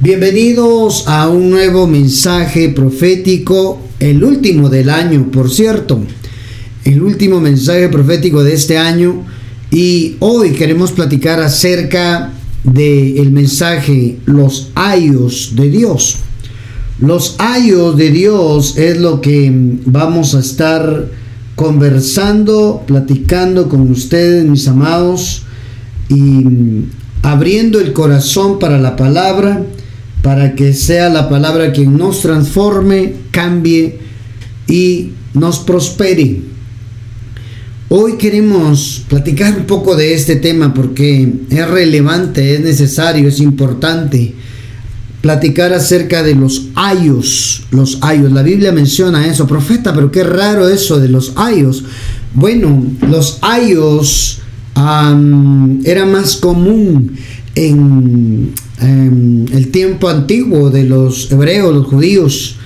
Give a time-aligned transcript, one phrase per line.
[0.00, 5.98] Bienvenidos a un nuevo mensaje profético, el último del año, por cierto,
[6.84, 9.24] el último mensaje profético de este año.
[9.72, 12.30] Y hoy queremos platicar acerca
[12.62, 16.18] del mensaje los ayos de Dios.
[17.00, 19.50] Los ayos de Dios es lo que
[19.84, 21.08] vamos a estar
[21.56, 25.42] conversando, platicando con ustedes, mis amados,
[26.08, 26.44] y
[27.22, 29.64] abriendo el corazón para la palabra
[30.22, 33.98] para que sea la palabra quien nos transforme, cambie
[34.66, 36.42] y nos prospere.
[37.90, 44.34] Hoy queremos platicar un poco de este tema porque es relevante, es necesario, es importante
[45.22, 48.30] platicar acerca de los ayos, los ayos.
[48.32, 51.84] La Biblia menciona eso, profeta, pero qué raro eso de los ayos.
[52.34, 54.40] Bueno, los ayos
[55.84, 57.16] era más común
[57.58, 62.56] en Em, el tiempo antiguo de los hebreos, los judíos,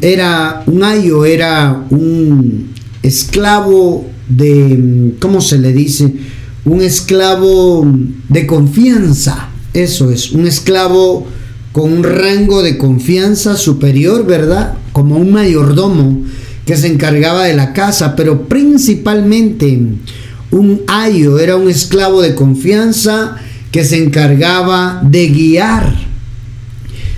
[0.00, 2.70] era un ayo, era un
[3.04, 6.12] esclavo de, ¿cómo se le dice?
[6.64, 7.86] Un esclavo
[8.28, 11.28] de confianza, eso es, un esclavo
[11.70, 14.74] con un rango de confianza superior, ¿verdad?
[14.92, 16.22] Como un mayordomo
[16.66, 19.80] que se encargaba de la casa, pero principalmente
[20.50, 23.36] un ayo era un esclavo de confianza
[23.72, 25.96] que se encargaba de guiar,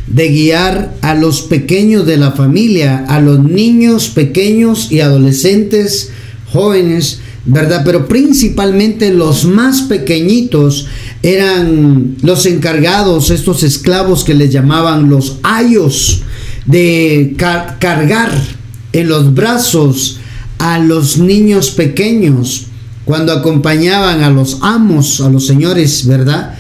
[0.07, 6.13] de guiar a los pequeños de la familia, a los niños pequeños y adolescentes,
[6.53, 7.83] jóvenes, ¿verdad?
[7.85, 10.87] Pero principalmente los más pequeñitos
[11.23, 16.23] eran los encargados, estos esclavos que les llamaban los ayos,
[16.67, 18.31] de cargar
[18.93, 20.21] en los brazos
[20.59, 22.69] a los niños pequeños
[23.05, 26.55] cuando acompañaban a los amos, a los señores, ¿verdad?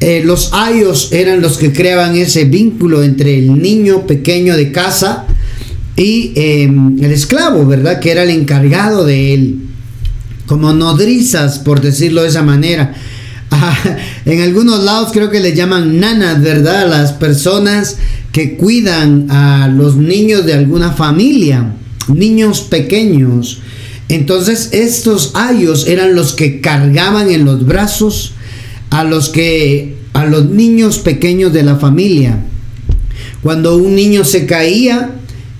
[0.00, 5.26] Eh, los ayos eran los que creaban ese vínculo entre el niño pequeño de casa
[5.94, 8.00] y em, el esclavo, ¿verdad?
[8.00, 9.56] Que era el encargado de él.
[10.46, 12.94] Como nodrizas, por decirlo de esa manera.
[13.52, 13.76] Ah,
[14.26, 16.88] en algunos lados creo que le llaman nanas, ¿verdad?
[16.88, 17.96] Las personas
[18.30, 21.72] que cuidan a los niños de alguna familia,
[22.06, 23.60] niños pequeños.
[24.10, 28.32] Entonces estos ayos eran los que cargaban en los brazos
[28.90, 32.40] a los que a los niños pequeños de la familia.
[33.40, 35.12] Cuando un niño se caía,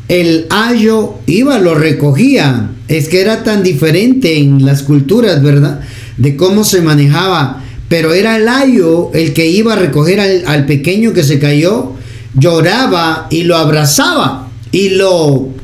[0.09, 2.73] el ayo iba, lo recogía.
[2.89, 5.83] Es que era tan diferente en las culturas, ¿verdad?
[6.17, 7.63] De cómo se manejaba.
[7.89, 11.93] Pero era el ayo el que iba a recoger al, al pequeño que se cayó,
[12.35, 15.60] lloraba y lo abrazaba y lo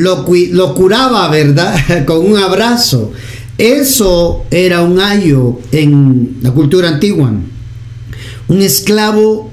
[0.00, 2.04] lo, curaba, ¿verdad?
[2.06, 3.12] Con un abrazo.
[3.58, 7.32] Eso era un ayo en la cultura antigua.
[8.48, 9.50] Un esclavo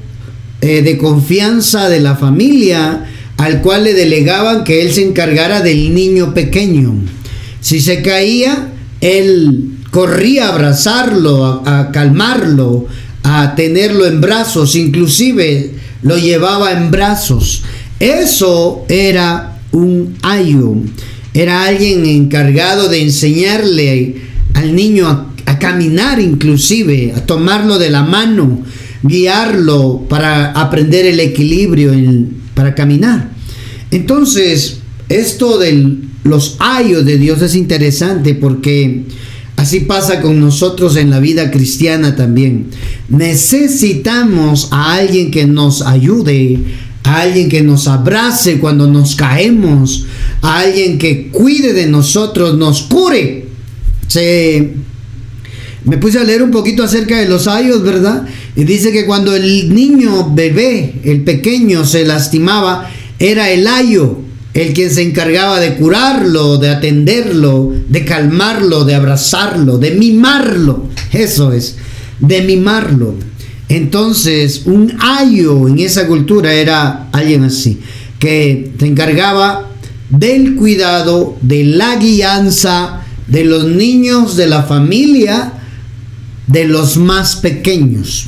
[0.61, 3.05] eh, de confianza de la familia
[3.37, 6.95] al cual le delegaban que él se encargara del niño pequeño.
[7.61, 12.87] Si se caía, él corría a abrazarlo, a calmarlo,
[13.23, 17.63] a tenerlo en brazos, inclusive lo llevaba en brazos.
[17.99, 20.75] Eso era un ayo.
[21.33, 24.15] Era alguien encargado de enseñarle
[24.53, 28.63] al niño a, caminar inclusive, a tomarlo de la mano,
[29.01, 31.93] guiarlo para aprender el equilibrio
[32.53, 33.31] para caminar.
[33.91, 34.79] Entonces,
[35.09, 39.05] esto de los ayos de Dios es interesante porque
[39.55, 42.67] así pasa con nosotros en la vida cristiana también.
[43.09, 46.59] Necesitamos a alguien que nos ayude
[47.07, 50.05] a alguien que nos abrace cuando nos caemos,
[50.41, 53.47] a alguien que cuide de nosotros, nos cure.
[54.07, 54.73] Se,
[55.85, 58.27] me puse a leer un poquito acerca de los ayos, ¿verdad?
[58.55, 64.73] Y dice que cuando el niño bebé, el pequeño, se lastimaba, era el ayo el
[64.73, 70.87] quien se encargaba de curarlo, de atenderlo, de calmarlo, de abrazarlo, de mimarlo.
[71.13, 71.75] Eso es,
[72.19, 73.13] de mimarlo.
[73.69, 77.79] Entonces, un ayo en esa cultura era alguien así,
[78.19, 79.69] que se encargaba
[80.09, 85.53] del cuidado, de la guianza de los niños de la familia,
[86.47, 88.27] de los más pequeños,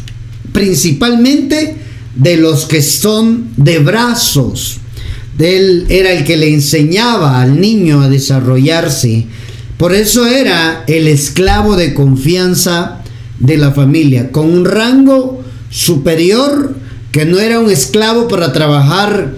[0.52, 1.78] principalmente
[2.16, 4.78] de los que son de brazos.
[5.38, 9.26] Él era el que le enseñaba al niño a desarrollarse.
[9.78, 12.99] Por eso era el esclavo de confianza
[13.40, 16.76] de la familia, con un rango superior
[17.12, 19.34] que no era un esclavo para trabajar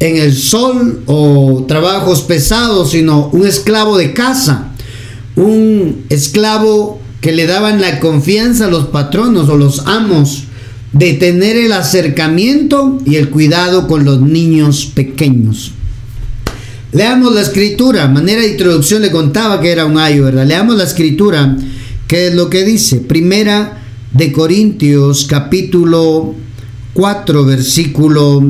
[0.00, 4.72] en el sol o trabajos pesados, sino un esclavo de casa,
[5.36, 10.44] un esclavo que le daban la confianza a los patronos o los amos
[10.92, 15.72] de tener el acercamiento y el cuidado con los niños pequeños.
[16.92, 20.46] Leamos la escritura, manera de introducción le contaba que era un ayo, ¿verdad?
[20.46, 21.56] Leamos la escritura,
[22.14, 22.98] que es lo que dice.
[22.98, 23.82] Primera
[24.12, 26.32] de Corintios capítulo
[26.92, 28.40] 4, versículo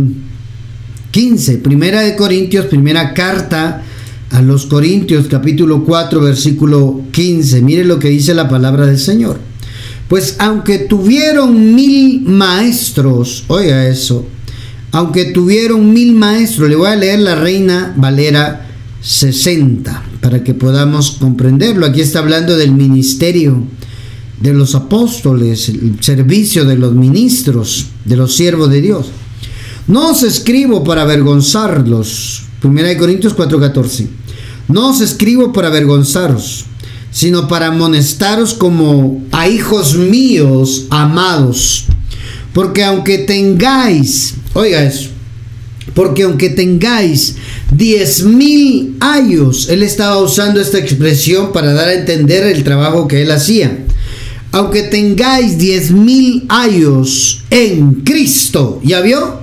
[1.11, 1.57] 15.
[1.57, 3.83] Primera de Corintios, primera carta
[4.33, 7.63] a los Corintios capítulo 4, versículo 15.
[7.63, 9.41] Mire lo que dice la palabra del Señor.
[10.09, 14.27] Pues aunque tuvieron mil maestros, oiga eso,
[14.93, 18.74] aunque tuvieron mil maestros, le voy a leer la Reina Valera
[19.05, 21.85] 60 para que podamos comprenderlo.
[21.85, 23.63] Aquí está hablando del ministerio
[24.41, 29.07] de los apóstoles, el servicio de los ministros, de los siervos de Dios.
[29.87, 32.45] No os escribo para avergonzarlos.
[32.63, 34.09] 1 Corintios 4:14.
[34.69, 36.65] No os escribo para avergonzaros,
[37.11, 41.85] sino para amonestaros como a hijos míos amados.
[42.55, 45.11] Porque aunque tengáis, oiga eso,
[45.95, 47.37] porque aunque tengáis
[47.71, 53.23] diez mil años, él estaba usando esta expresión para dar a entender el trabajo que
[53.23, 53.85] él hacía.
[54.53, 59.41] Aunque tengáis diez mil años en Cristo, ¿ya vio?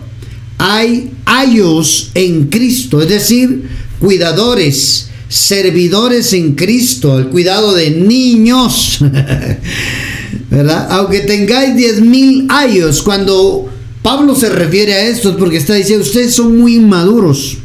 [0.58, 3.68] Hay años en Cristo, es decir,
[4.00, 9.00] cuidadores, servidores en Cristo, el cuidado de niños,
[10.50, 10.88] ¿verdad?
[10.92, 13.70] Aunque tengáis diez mil años, cuando
[14.02, 17.58] Pablo se refiere a esto es porque está diciendo, ustedes son muy inmaduros.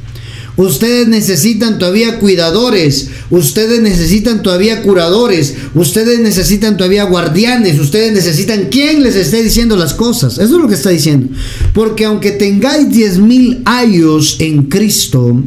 [0.56, 9.02] Ustedes necesitan todavía cuidadores, ustedes necesitan todavía curadores, ustedes necesitan todavía guardianes, ustedes necesitan quien
[9.02, 10.34] les esté diciendo las cosas.
[10.38, 11.28] Eso es lo que está diciendo.
[11.74, 15.42] Porque aunque tengáis diez mil años en Cristo,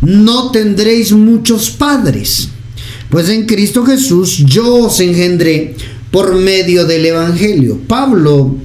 [0.00, 2.48] no tendréis muchos padres.
[3.10, 5.74] Pues en Cristo Jesús yo os engendré
[6.10, 7.80] por medio del Evangelio.
[7.86, 8.56] Pablo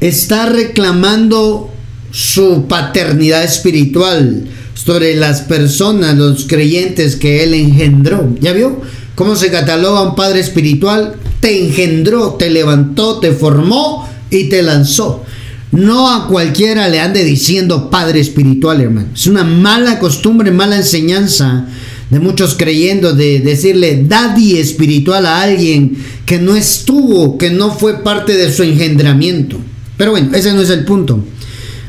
[0.00, 1.72] está reclamando
[2.12, 4.44] su paternidad espiritual
[4.84, 8.34] sobre las personas, los creyentes que él engendró.
[8.40, 8.80] ¿Ya vio?
[9.14, 11.14] ¿Cómo se cataloga un padre espiritual?
[11.40, 15.24] Te engendró, te levantó, te formó y te lanzó.
[15.70, 19.08] No a cualquiera le ande diciendo padre espiritual, hermano.
[19.14, 21.66] Es una mala costumbre, mala enseñanza
[22.10, 25.96] de muchos creyendo de decirle daddy espiritual a alguien
[26.26, 29.58] que no estuvo, que no fue parte de su engendramiento.
[29.96, 31.24] Pero bueno, ese no es el punto.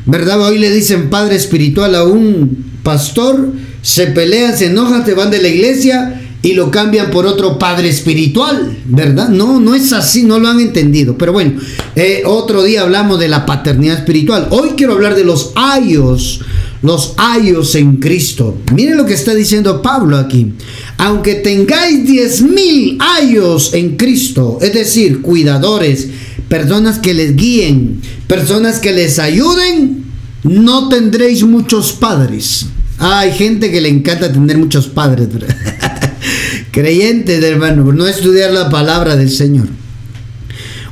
[0.06, 0.40] ¿Verdad?
[0.40, 3.52] Hoy le dicen padre espiritual a un pastor,
[3.82, 7.88] se pelean, se enojan, se van de la iglesia y lo cambian por otro padre
[7.88, 9.30] espiritual, ¿verdad?
[9.30, 11.16] No, no es así, no lo han entendido.
[11.16, 11.58] Pero bueno,
[11.96, 14.48] eh, otro día hablamos de la paternidad espiritual.
[14.50, 16.42] Hoy quiero hablar de los ayos,
[16.82, 18.58] los ayos en Cristo.
[18.74, 20.52] Miren lo que está diciendo Pablo aquí.
[20.98, 26.08] Aunque tengáis diez mil ayos en Cristo, es decir, cuidadores,
[26.50, 30.04] personas que les guíen, personas que les ayuden,
[30.42, 32.66] no tendréis muchos padres.
[32.98, 35.28] Hay gente que le encanta tener muchos padres.
[36.70, 39.68] creyentes, hermano, no estudiar la palabra del Señor.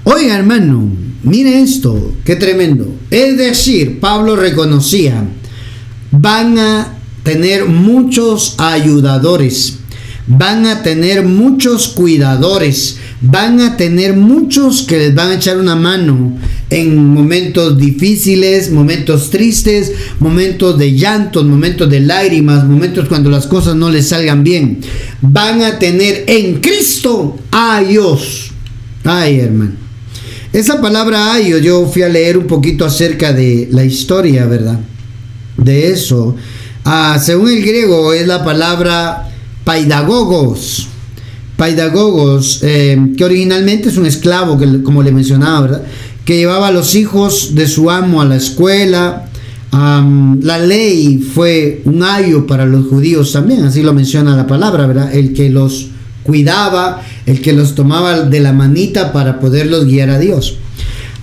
[0.04, 0.88] Oiga, hermano,
[1.24, 2.94] mire esto, qué tremendo.
[3.10, 5.24] Es decir, Pablo reconocía,
[6.12, 9.78] van a tener muchos ayudadores,
[10.26, 15.74] van a tener muchos cuidadores, van a tener muchos que les van a echar una
[15.74, 16.36] mano
[16.70, 23.74] en momentos difíciles, momentos tristes, momentos de llantos, momentos de lágrimas, momentos cuando las cosas
[23.74, 24.80] no les salgan bien.
[25.20, 28.52] Van a tener en Cristo a Dios.
[29.04, 29.82] Ay, hermano.
[30.52, 34.78] Esa palabra ayos, yo fui a leer un poquito acerca de la historia, ¿verdad?
[35.56, 36.36] De eso.
[36.84, 39.31] Ah, según el griego es la palabra
[39.64, 40.88] paidagogos.
[41.56, 45.82] Paidagogos, eh, que originalmente es un esclavo, que, como le mencionaba, ¿verdad?
[46.24, 49.28] que llevaba a los hijos de su amo a la escuela.
[49.72, 55.14] la ley fue un ayo para los judíos también, así lo menciona la palabra, ¿verdad?
[55.14, 55.88] El que los
[56.22, 60.56] cuidaba, el que los tomaba de la manita para poderlos guiar a Dios.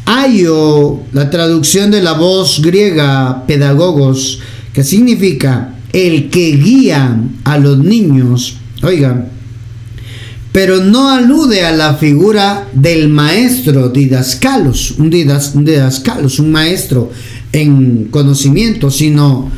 [0.05, 4.39] Ayo, la traducción de la voz griega pedagogos,
[4.73, 9.29] que significa el que guía a los niños, oigan,
[10.51, 17.11] pero no alude a la figura del maestro didascalos, un, didascalos, un maestro
[17.51, 19.51] en conocimiento, sino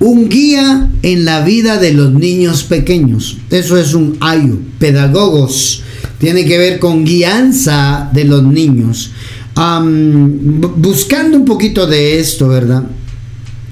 [0.00, 3.38] un guía en la vida de los niños pequeños.
[3.50, 5.82] Eso es un ayo, pedagogos,
[6.18, 9.12] tiene que ver con guianza de los niños.
[9.56, 12.84] buscando un poquito de esto, ¿verdad?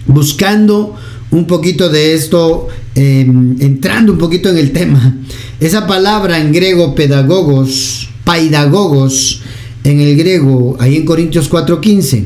[0.07, 0.97] Buscando
[1.31, 5.17] un poquito de esto, em, entrando un poquito en el tema.
[5.61, 9.43] Esa palabra en griego pedagogos, paidagogos,
[9.85, 12.25] en el griego, ahí en Corintios 4:15,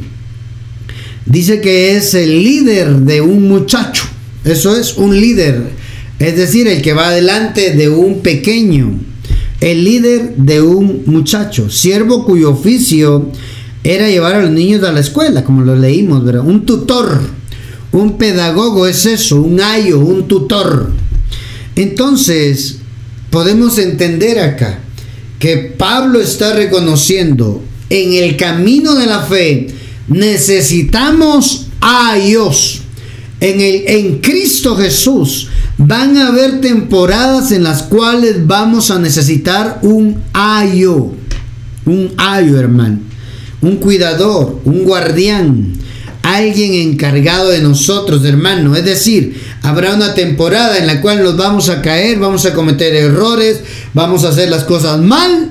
[1.26, 4.04] dice que es el líder de un muchacho.
[4.45, 5.71] Eso es un líder,
[6.19, 8.99] es decir, el que va adelante de un pequeño,
[9.61, 13.30] el líder de un muchacho, siervo cuyo oficio
[13.85, 16.47] era llevar a los niños a la escuela, como lo leímos, ¿verdad?
[16.47, 17.21] Un tutor,
[17.92, 20.92] un pedagogo es eso, un ayo, un tutor.
[21.76, 22.76] Entonces,
[23.30, 24.80] podemos entender acá
[25.38, 29.68] que Pablo está reconociendo en el camino de la fe,
[30.09, 32.82] necesitamos a Dios.
[33.40, 39.80] En, el, en Cristo Jesús van a haber temporadas en las cuales vamos a necesitar
[39.82, 41.12] un ayo,
[41.87, 42.99] un ayo hermano,
[43.62, 45.73] un cuidador, un guardián,
[46.22, 48.74] alguien encargado de nosotros, hermano.
[48.76, 52.94] Es decir, habrá una temporada en la cual nos vamos a caer, vamos a cometer
[52.94, 53.60] errores,
[53.94, 55.50] vamos a hacer las cosas mal,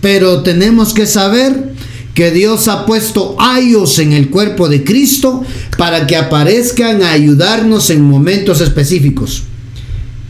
[0.00, 1.72] pero tenemos que saber
[2.14, 5.44] que Dios ha puesto ayos en el cuerpo de Cristo
[5.76, 9.44] para que aparezcan a ayudarnos en momentos específicos,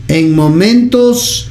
[0.07, 1.47] en momentos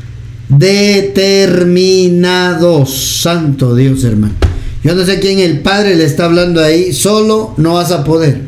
[0.48, 3.20] determinados.
[3.20, 4.47] Santo Dios, hermano.
[4.84, 8.42] Yo no sé quién el Padre le está hablando ahí, solo no vas a poder.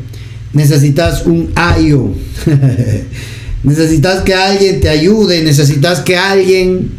[0.53, 2.09] Necesitas un ayo.
[3.63, 6.91] necesitas que alguien te ayude, necesitas que alguien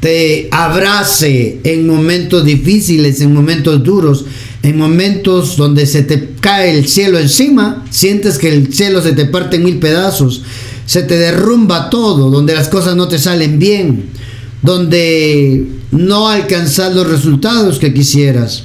[0.00, 4.24] te abrace en momentos difíciles, en momentos duros,
[4.62, 9.26] en momentos donde se te cae el cielo encima, sientes que el cielo se te
[9.26, 10.42] parte en mil pedazos,
[10.86, 14.06] se te derrumba todo, donde las cosas no te salen bien,
[14.62, 18.64] donde no alcanzas los resultados que quisieras,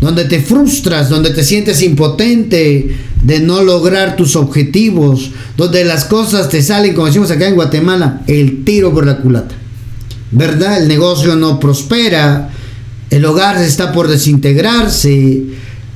[0.00, 6.48] donde te frustras, donde te sientes impotente de no lograr tus objetivos, donde las cosas
[6.48, 9.54] te salen, como decimos acá en Guatemala, el tiro por la culata.
[10.32, 10.80] ¿Verdad?
[10.80, 12.50] El negocio no prospera,
[13.10, 15.42] el hogar está por desintegrarse,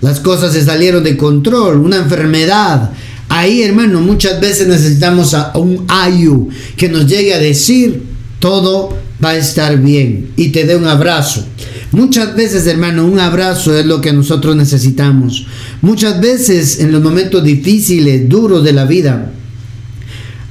[0.00, 2.90] las cosas se salieron de control, una enfermedad.
[3.28, 8.02] Ahí, hermano, muchas veces necesitamos a un ayu que nos llegue a decir
[8.38, 11.46] todo va a estar bien y te dé un abrazo.
[11.92, 15.46] Muchas veces, hermano, un abrazo es lo que nosotros necesitamos.
[15.80, 19.30] Muchas veces en los momentos difíciles, duros de la vida,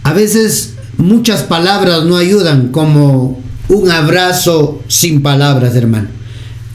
[0.04, 6.08] a veces muchas palabras no ayudan como un abrazo sin palabras, hermano.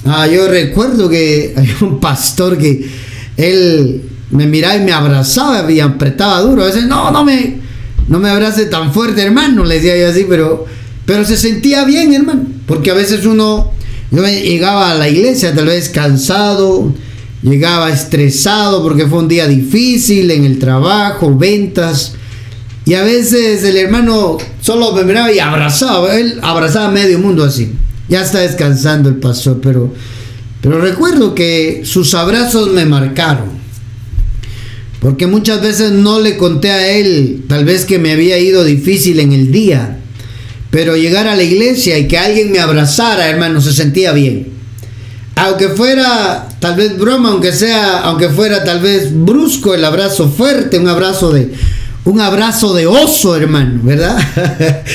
[0.05, 2.89] Ah, yo recuerdo que hay un pastor que
[3.37, 6.63] él me miraba y me abrazaba y apretaba duro.
[6.63, 7.57] A veces, no, no me,
[8.09, 10.67] no me abrace tan fuerte, hermano, le decía yo así, pero
[11.09, 13.73] pero se sentía bien, hermano, porque a veces uno
[14.11, 16.93] llegaba a la iglesia tal vez cansado,
[17.43, 22.13] llegaba estresado porque fue un día difícil en el trabajo, ventas.
[22.85, 27.43] Y a veces el hermano solo me miraba y abrazaba, él abrazaba a medio mundo
[27.43, 27.73] así.
[28.11, 29.91] Ya está descansando el pastor, pero,
[30.61, 33.49] pero recuerdo que sus abrazos me marcaron.
[35.01, 39.21] Porque muchas veces no le conté a él, tal vez que me había ido difícil
[39.21, 39.95] en el día.
[40.71, 44.49] Pero llegar a la iglesia y que alguien me abrazara, hermano, se sentía bien.
[45.37, 50.79] Aunque fuera tal vez broma, aunque sea, aunque fuera tal vez brusco el abrazo fuerte,
[50.79, 51.53] un abrazo de
[52.05, 54.19] un abrazo de oso, hermano, ¿verdad?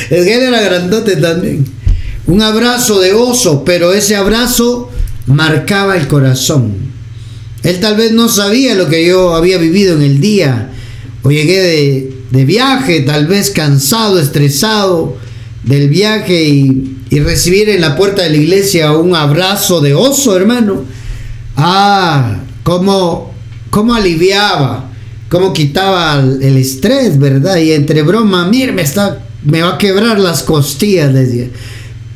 [0.10, 1.64] es que él era grandote también.
[2.26, 4.90] Un abrazo de oso, pero ese abrazo
[5.28, 6.74] marcaba el corazón.
[7.62, 10.72] Él tal vez no sabía lo que yo había vivido en el día,
[11.22, 15.16] o llegué de, de viaje, tal vez cansado, estresado,
[15.64, 16.90] del viaje y,
[17.20, 20.84] recibir en la puerta de la iglesia un abrazo de oso, hermano.
[21.56, 23.32] Ah, cómo,
[23.70, 24.90] cómo aliviaba,
[25.30, 27.58] cómo quitaba el, estrés, ¿verdad?
[27.58, 31.50] Y entre broma, mire, me, está, me va a quebrar las costillas, decía.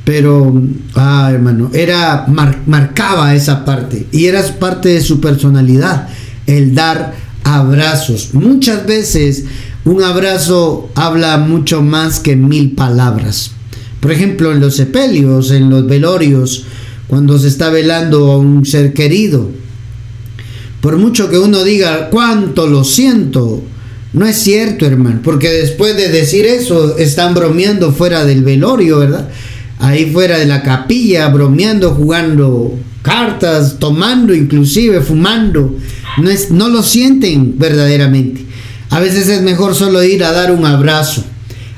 [0.04, 0.63] Pero,
[0.96, 6.08] ah, hermano, era, marcaba esa parte y era parte de su personalidad,
[6.48, 7.13] el dar
[7.44, 8.34] abrazos.
[8.34, 9.44] Muchas veces
[9.88, 13.51] un abrazo habla mucho más que mil palabras.
[14.01, 16.65] Por ejemplo, en los sepelios, en los velorios,
[17.08, 19.50] cuando se está velando a un ser querido.
[20.82, 23.63] Por mucho que uno diga cuánto lo siento,
[24.12, 29.29] no es cierto, hermano, porque después de decir eso están bromeando fuera del velorio, ¿verdad?
[29.79, 35.77] Ahí fuera de la capilla, bromeando, jugando cartas, tomando, inclusive fumando.
[36.17, 38.47] No, es, no lo sienten verdaderamente.
[38.89, 41.24] A veces es mejor solo ir a dar un abrazo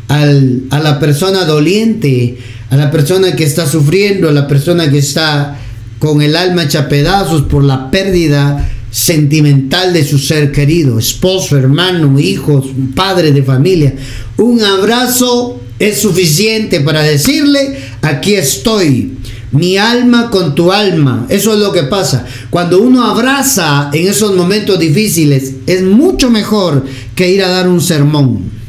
[0.08, 2.38] a la persona doliente,
[2.70, 5.60] a la persona que está sufriendo, a la persona que está
[6.00, 12.20] con el alma hecha pedazos por la pérdida sentimental de su ser querido, esposo, hermano,
[12.20, 13.94] hijos, padre de familia.
[14.38, 19.19] Un abrazo es suficiente para decirle, aquí estoy,
[19.52, 21.26] mi alma con tu alma.
[21.30, 22.26] Eso es lo que pasa.
[22.50, 27.82] Cuando uno abraza en esos momentos difíciles, es mucho mejor que ir a dar un
[27.82, 28.60] sermón.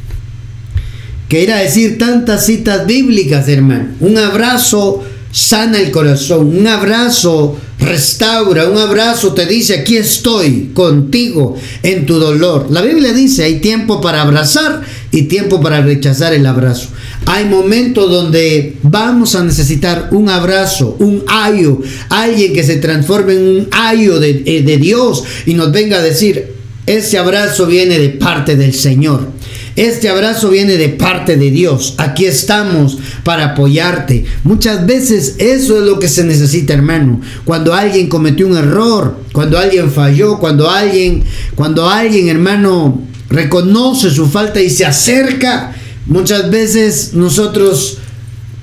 [1.29, 3.91] Que ir a decir tantas citas bíblicas, hermano.
[4.01, 6.59] Un abrazo sana el corazón.
[6.59, 8.69] Un abrazo restaura.
[8.69, 12.67] Un abrazo te dice, aquí estoy contigo en tu dolor.
[12.71, 16.89] La Biblia dice, hay tiempo para abrazar y tiempo para rechazar el abrazo.
[17.27, 23.49] Hay momentos donde vamos a necesitar un abrazo, un ayo, alguien que se transforme en
[23.49, 26.55] un ayo de, eh, de Dios y nos venga a decir,
[26.87, 29.29] ese abrazo viene de parte del Señor.
[29.77, 31.95] Este abrazo viene de parte de Dios.
[31.99, 34.25] Aquí estamos para apoyarte.
[34.45, 37.21] Muchas veces eso es lo que se necesita, hermano.
[37.45, 41.23] Cuando alguien cometió un error, cuando alguien falló, cuando alguien,
[41.55, 45.75] cuando alguien, hermano, reconoce su falta y se acerca,
[46.11, 47.97] muchas veces nosotros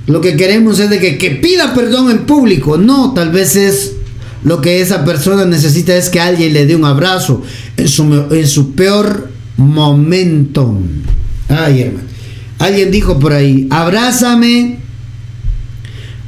[0.05, 2.77] lo que queremos es de que, que pida perdón en público.
[2.77, 3.93] No, tal vez es
[4.43, 7.41] lo que esa persona necesita es que alguien le dé un abrazo
[7.75, 10.77] en su, en su peor momento.
[11.49, 12.07] Ay, hermano.
[12.59, 14.79] Alguien dijo por ahí, abrázame,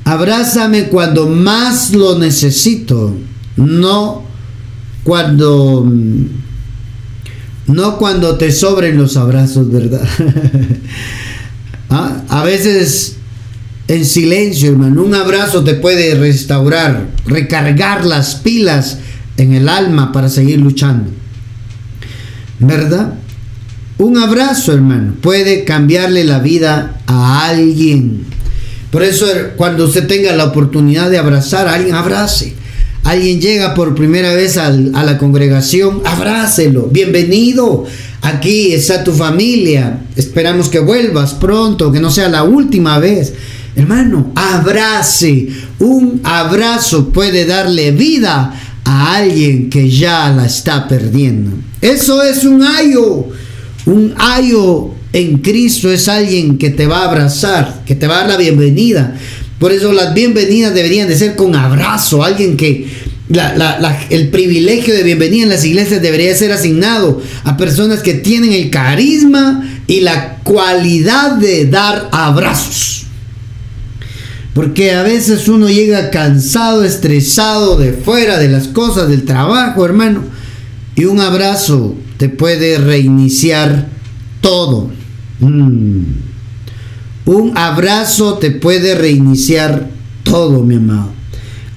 [0.03, 3.15] abrázame cuando más lo necesito,
[3.55, 4.23] no
[5.03, 5.91] cuando,
[7.69, 10.01] no cuando te sobren los abrazos, ¿verdad?
[11.89, 12.23] ¿Ah?
[12.27, 13.15] A veces
[13.87, 18.99] en silencio, hermano, un abrazo te puede restaurar, recargar las pilas
[19.37, 21.09] en el alma para seguir luchando.
[22.59, 23.15] ¿Verdad?
[23.97, 28.25] Un abrazo, hermano, puede cambiarle la vida a alguien.
[28.91, 32.55] Por eso cuando usted tenga la oportunidad de abrazar a alguien, abrace.
[33.03, 36.87] Alguien llega por primera vez a la congregación, abrácelo.
[36.91, 37.85] Bienvenido.
[38.21, 40.01] Aquí está tu familia.
[40.15, 43.33] Esperamos que vuelvas pronto, que no sea la última vez.
[43.75, 45.47] Hermano, abrace.
[45.79, 48.53] Un abrazo puede darle vida
[48.83, 51.51] a alguien que ya la está perdiendo.
[51.81, 53.27] Eso es un ayo.
[53.85, 58.19] Un ayo en Cristo es alguien que te va a abrazar, que te va a
[58.21, 59.15] dar la bienvenida.
[59.59, 62.23] Por eso las bienvenidas deberían de ser con abrazo.
[62.23, 62.87] Alguien que
[64.09, 68.71] el privilegio de bienvenida en las iglesias debería ser asignado a personas que tienen el
[68.71, 73.05] carisma y la cualidad de dar abrazos.
[74.55, 80.23] Porque a veces uno llega cansado, estresado de fuera de las cosas del trabajo, hermano.
[80.95, 83.87] Y un abrazo te puede reiniciar
[84.41, 84.89] todo.
[85.39, 86.01] Mm.
[87.25, 89.87] Un abrazo te puede reiniciar
[90.23, 91.18] todo, mi amado.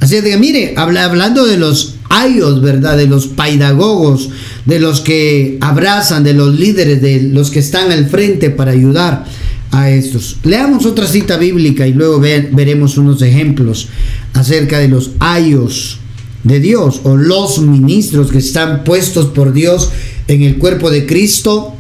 [0.03, 2.97] Así es que, mire, hablando de los ayos, ¿verdad?
[2.97, 4.31] De los paidagogos,
[4.67, 9.25] de los que abrazan, de los líderes, de los que están al frente para ayudar
[9.71, 10.39] a estos.
[10.43, 13.87] Leamos otra cita bíblica y luego veremos unos ejemplos
[14.35, 16.01] acerca de los ayos
[16.43, 19.91] de Dios o los ministros que están puestos por Dios
[20.27, 21.77] en el cuerpo de Cristo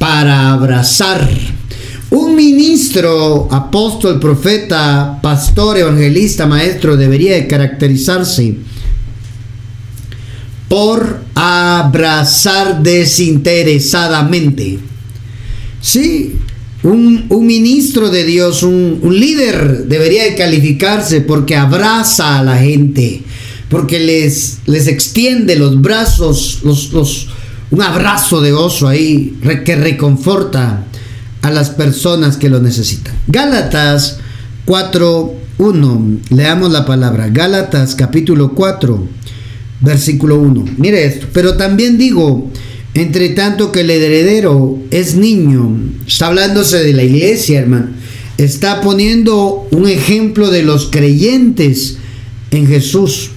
[0.00, 1.30] para abrazar.
[2.12, 8.56] Un ministro, apóstol, profeta, pastor, evangelista, maestro debería de caracterizarse
[10.68, 14.78] por abrazar desinteresadamente.
[15.80, 16.36] Sí,
[16.82, 23.22] un, ministro de Dios, un, líder debería de calificarse porque abraza a la gente,
[23.70, 27.28] porque les, les extiende los brazos, los, los,
[27.70, 30.88] un abrazo de oso ahí que reconforta
[31.42, 33.14] a las personas que lo necesitan.
[33.26, 34.18] Gálatas
[34.66, 37.28] 4.1, leamos la palabra.
[37.28, 39.06] Gálatas capítulo 4,
[39.80, 40.64] versículo 1.
[40.78, 42.50] Mire esto, pero también digo,
[42.94, 45.76] entre tanto que el heredero es niño,
[46.06, 47.90] está hablándose de la iglesia, hermano.
[48.38, 51.98] Está poniendo un ejemplo de los creyentes
[52.50, 53.30] en Jesús.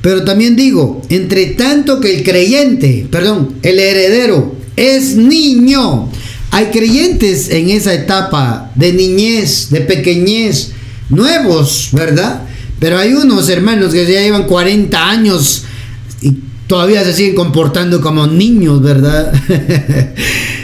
[0.00, 6.10] Pero también digo, entre tanto que el creyente, perdón, el heredero es niño.
[6.54, 10.70] Hay creyentes en esa etapa de niñez, de pequeñez,
[11.08, 12.42] nuevos, ¿verdad?
[12.78, 15.64] Pero hay unos hermanos que ya llevan 40 años
[16.22, 16.36] y
[16.68, 19.32] todavía se siguen comportando como niños, ¿verdad?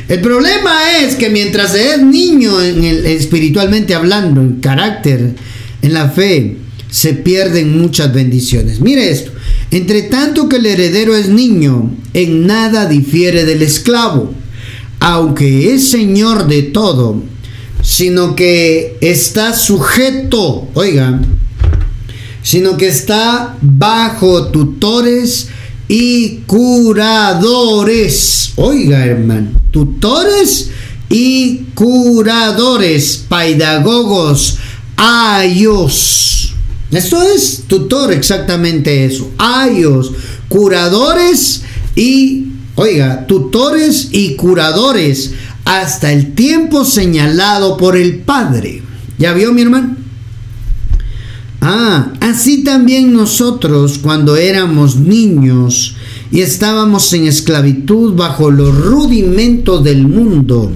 [0.08, 5.34] el problema es que mientras se es niño en el, espiritualmente hablando, en carácter,
[5.82, 6.56] en la fe,
[6.88, 8.80] se pierden muchas bendiciones.
[8.80, 9.32] Mire esto,
[9.72, 14.36] entre tanto que el heredero es niño, en nada difiere del esclavo,
[15.00, 17.22] aunque es señor de todo,
[17.82, 21.20] sino que está sujeto, oiga,
[22.42, 25.48] sino que está bajo tutores
[25.88, 27.72] y curadores.
[28.56, 30.70] Oiga, hermano, tutores
[31.08, 34.58] y curadores, pedagogos,
[34.96, 36.54] ayos.
[36.90, 39.30] Esto es tutor, exactamente eso.
[39.38, 40.12] Ayos,
[40.48, 41.62] curadores
[41.96, 42.49] y,
[42.80, 45.32] oiga, tutores y curadores
[45.66, 48.82] hasta el tiempo señalado por el Padre.
[49.18, 49.96] ¿Ya vio mi hermano?
[51.60, 55.94] Ah, así también nosotros cuando éramos niños
[56.32, 60.72] y estábamos en esclavitud bajo los rudimentos del mundo.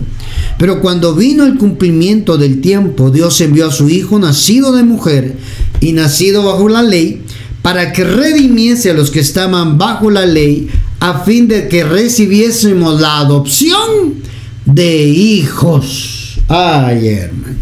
[0.58, 5.36] Pero cuando vino el cumplimiento del tiempo, Dios envió a su Hijo nacido de mujer
[5.80, 7.22] y nacido bajo la ley,
[7.62, 10.68] para que redimiese a los que estaban bajo la ley,
[11.04, 14.22] a fin de que recibiésemos la adopción
[14.64, 16.38] de hijos.
[16.48, 17.58] Ay, hermano.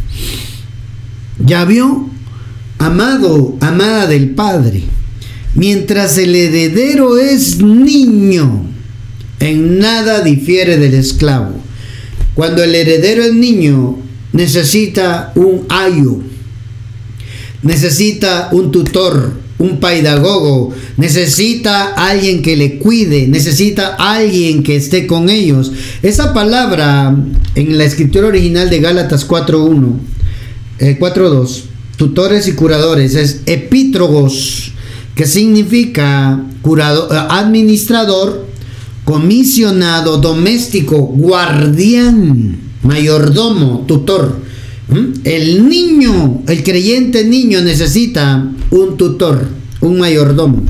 [1.45, 2.09] ¿Ya vio?
[2.79, 4.85] Amado, amada del Padre,
[5.57, 8.65] mientras el heredero es niño,
[9.41, 11.61] en nada difiere del esclavo.
[12.35, 13.99] Cuando el heredero es niño,
[14.33, 16.21] necesita un ayo,
[17.63, 25.31] necesita un tutor, un pedagogo, necesita alguien que le cuide, necesita alguien que esté con
[25.31, 25.71] ellos.
[26.03, 27.17] Esa palabra
[27.55, 29.99] en la escritura original de Gálatas 4.1,
[30.99, 31.63] 4.2, eh,
[31.97, 34.73] tutores y curadores, es epítrogos,
[35.15, 38.47] que significa curador, eh, administrador,
[39.05, 44.43] comisionado, doméstico, guardián, mayordomo, tutor.
[44.89, 45.21] ¿Mm?
[45.25, 49.49] El niño, el creyente niño necesita un tutor,
[49.81, 50.63] un mayordomo.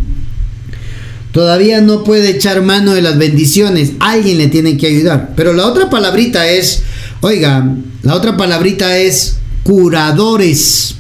[1.33, 5.33] Todavía no puede echar mano de las bendiciones, alguien le tiene que ayudar.
[5.35, 6.83] Pero la otra palabrita es,
[7.23, 10.97] oiga, la otra palabrita es curadores.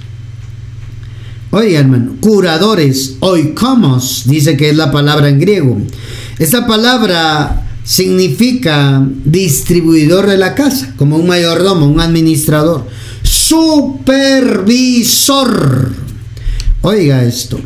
[1.50, 5.78] Oiga, hermano, curadores, oikomos, dice que es la palabra en griego.
[6.38, 12.86] Esta palabra significa distribuidor de la casa, como un mayordomo, un administrador.
[13.52, 15.44] Supervisor.
[16.80, 17.60] Oiga esto.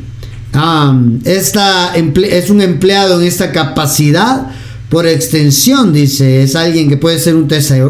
[1.25, 4.49] es un empleado en esta capacidad
[4.89, 7.49] por extensión, dice, es alguien que puede ser un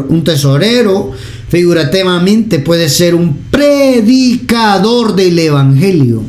[0.09, 1.11] un tesorero
[1.49, 6.21] figurativamente puede ser un predicador del evangelio.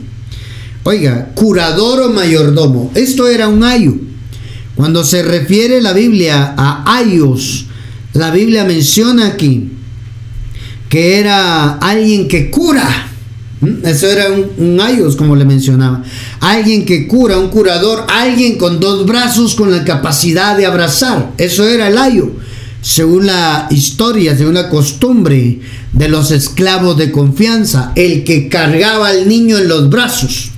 [0.85, 2.93] Oiga, curador o mayordomo.
[2.95, 3.95] Esto era un ayo.
[4.75, 7.67] Cuando se refiere la Biblia a ayos,
[8.15, 9.73] la Biblia menciona aquí
[10.89, 13.09] que era alguien que cura.
[13.61, 13.87] ¿Mm?
[13.87, 16.03] Eso era un, ayos, como le mencionaba.
[16.41, 21.33] Alguien que cura, un curador, alguien con dos brazos con la capacidad de abrazar.
[21.39, 22.33] Eso era el ayo
[22.81, 25.61] según la historia, según la costumbre
[25.93, 30.51] de los esclavos de confianza, el que cargaba al niño en los brazos.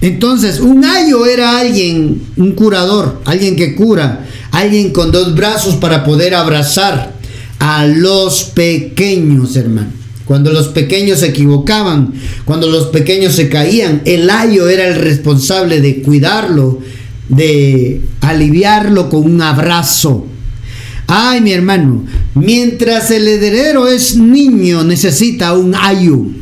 [0.00, 6.04] Entonces, un ayo era alguien, un curador, alguien que cura, alguien con dos brazos para
[6.04, 7.19] poder abrazar
[7.60, 9.92] a los pequeños, hermano.
[10.24, 15.80] Cuando los pequeños se equivocaban, cuando los pequeños se caían, el ayo era el responsable
[15.80, 16.80] de cuidarlo,
[17.28, 20.26] de aliviarlo con un abrazo.
[21.06, 26.32] Ay, mi hermano, mientras el heredero es niño, necesita un ayu.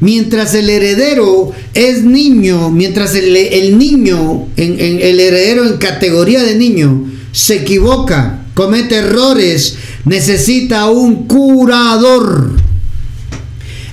[0.00, 7.04] Mientras el heredero es niño, mientras el, niño, en, el heredero en categoría de niño,
[7.32, 12.50] se equivoca, comete errores, necesita un curador.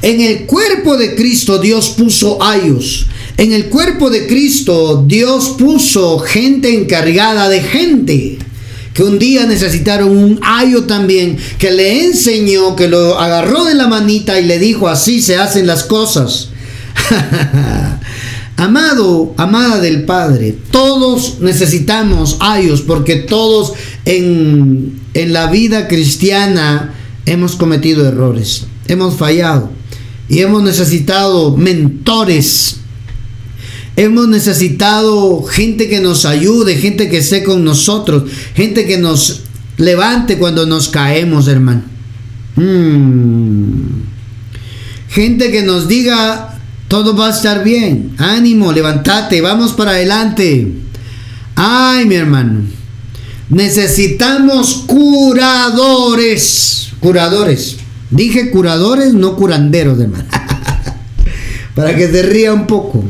[0.01, 3.05] En el cuerpo de Cristo Dios puso ayos.
[3.37, 8.39] En el cuerpo de Cristo Dios puso gente encargada de gente
[8.93, 13.87] que un día necesitaron un ayo también, que le enseñó, que lo agarró de la
[13.87, 16.49] manita y le dijo, así se hacen las cosas.
[18.57, 23.73] Amado, amada del Padre, todos necesitamos ayos porque todos
[24.07, 29.71] en, en la vida cristiana hemos cometido errores, hemos fallado
[30.27, 32.77] y hemos necesitado mentores
[33.97, 39.41] Hemos necesitado gente que nos ayude, gente que esté con nosotros, gente que nos
[39.77, 41.81] levante cuando nos caemos, hermano.
[42.57, 44.03] Mm.
[45.09, 50.73] Gente que nos diga, todo va a estar bien, ánimo, levántate, vamos para adelante.
[51.55, 52.65] Ay, mi hermano,
[53.49, 57.77] necesitamos curadores, curadores.
[58.09, 60.25] Dije curadores, no curanderos, hermano.
[61.75, 63.03] para que se ría un poco.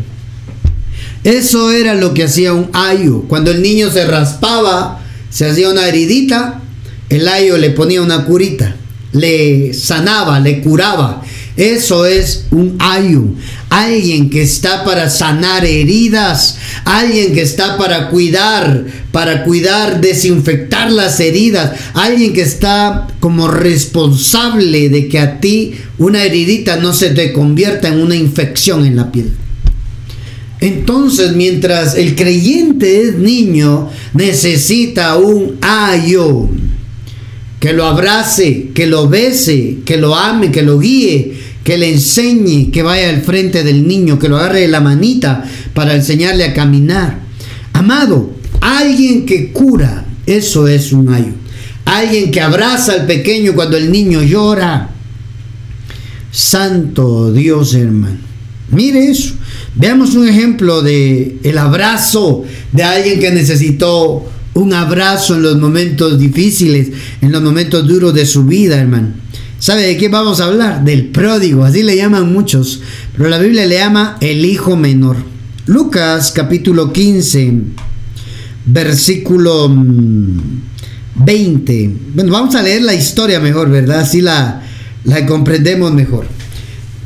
[1.24, 3.24] Eso era lo que hacía un ayo.
[3.28, 6.62] Cuando el niño se raspaba, se hacía una heridita,
[7.10, 8.76] el ayo le ponía una curita,
[9.12, 11.22] le sanaba, le curaba.
[11.58, 13.24] Eso es un ayo.
[13.70, 21.20] Alguien que está para sanar heridas, alguien que está para cuidar, para cuidar, desinfectar las
[21.20, 27.34] heridas, alguien que está como responsable de que a ti una heridita no se te
[27.34, 29.34] convierta en una infección en la piel.
[30.60, 36.50] Entonces, mientras el creyente es niño, necesita un ayo
[37.60, 42.72] que lo abrace, que lo bese, que lo ame, que lo guíe, que le enseñe,
[42.72, 47.20] que vaya al frente del niño, que lo agarre la manita para enseñarle a caminar.
[47.74, 51.34] Amado, alguien que cura, eso es un ayo.
[51.84, 54.92] Alguien que abraza al pequeño cuando el niño llora.
[56.32, 58.20] Santo Dios, hermano.
[58.72, 59.34] Mire eso.
[59.76, 66.18] Veamos un ejemplo de el abrazo de alguien que necesitó un abrazo en los momentos
[66.18, 69.27] difíciles, en los momentos duros de su vida, hermano.
[69.60, 70.84] ¿Sabe de qué vamos a hablar?
[70.84, 72.82] Del pródigo, así le llaman muchos,
[73.16, 75.18] pero la Biblia le llama el hijo menor.
[75.66, 77.54] Lucas capítulo 15,
[78.68, 79.68] versículo
[81.16, 81.88] 20.
[81.88, 84.02] Mm, bueno, vamos a leer la historia mejor, ¿verdad?
[84.02, 84.62] Así la,
[85.06, 86.28] la comprendemos mejor.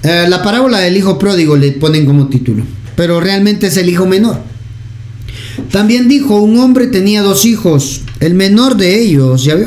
[0.04, 2.66] Eh, la parábola del hijo pródigo le ponen como título,
[2.98, 4.42] pero realmente es el hijo menor.
[5.72, 9.58] También dijo, un hombre tenía dos hijos, el menor de ellos, ya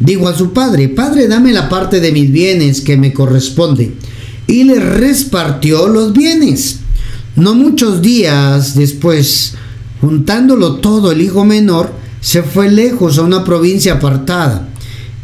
[0.00, 3.92] dijo a su padre, Padre, dame la parte de mis bienes que me corresponde.
[4.46, 6.80] Y le repartió los bienes.
[7.36, 9.54] No muchos días después,
[10.00, 14.68] juntándolo todo, el hijo menor se fue lejos a una provincia apartada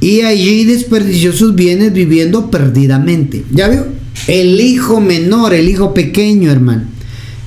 [0.00, 3.44] y allí desperdició sus bienes viviendo perdidamente.
[3.50, 3.86] ¿Ya vio?
[4.26, 6.84] El hijo menor, el hijo pequeño, hermano,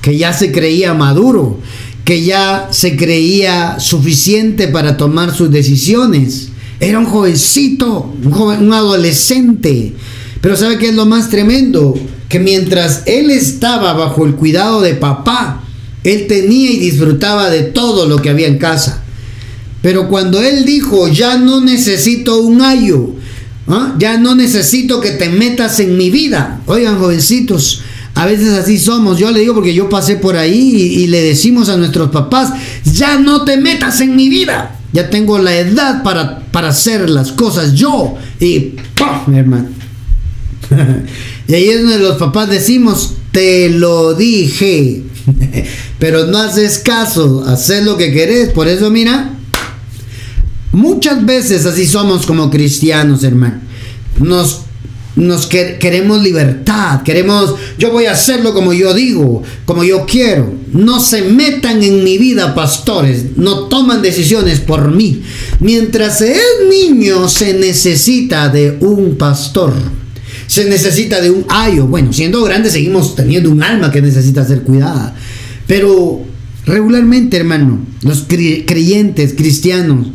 [0.02, 1.60] que ya se creía maduro,
[2.08, 6.48] que ya se creía suficiente para tomar sus decisiones.
[6.80, 9.92] Era un jovencito, un, adolescente.
[10.40, 12.00] Pero ¿sabe qué es lo más tremendo?
[12.30, 15.62] Que mientras él estaba bajo el cuidado de papá,
[16.02, 19.04] él tenía y disfrutaba de todo lo que había en casa.
[19.82, 23.16] Pero cuando él dijo, ya no necesito un ayo,
[23.66, 23.94] ¿ah?
[23.98, 26.62] ya no necesito que te metas en mi vida.
[26.64, 27.82] Oigan, jovencitos,
[28.18, 29.18] a veces así somos.
[29.18, 32.52] Yo le digo porque yo pasé por ahí y, le decimos a nuestros papás,
[32.84, 34.78] ya no te metas en mi vida.
[34.92, 38.16] Ya tengo la edad para, para hacer las cosas yo.
[38.40, 39.34] Y ¡pum!
[39.34, 39.68] hermano.
[41.48, 45.04] y ahí es donde los papás decimos, te lo dije.
[45.98, 48.50] Pero no haces caso, haces lo que querés.
[48.50, 49.38] Por eso, mira,
[50.72, 53.60] Muchas veces así somos como cristianos, hermano.
[54.20, 54.60] Nos,
[55.16, 60.54] nos queremos libertad, queremos, yo voy a hacerlo como yo digo, como yo quiero.
[60.72, 65.22] No se metan en mi vida, pastores, no toman decisiones por mí.
[65.60, 66.40] Mientras es
[66.70, 69.72] niño se necesita de un pastor.
[70.46, 71.86] Se necesita de un ayo.
[71.86, 75.14] Bueno, siendo grande seguimos teniendo un alma que necesita ser cuidada.
[75.66, 76.22] Pero
[76.64, 80.06] regularmente, hermano, los creyentes cristianos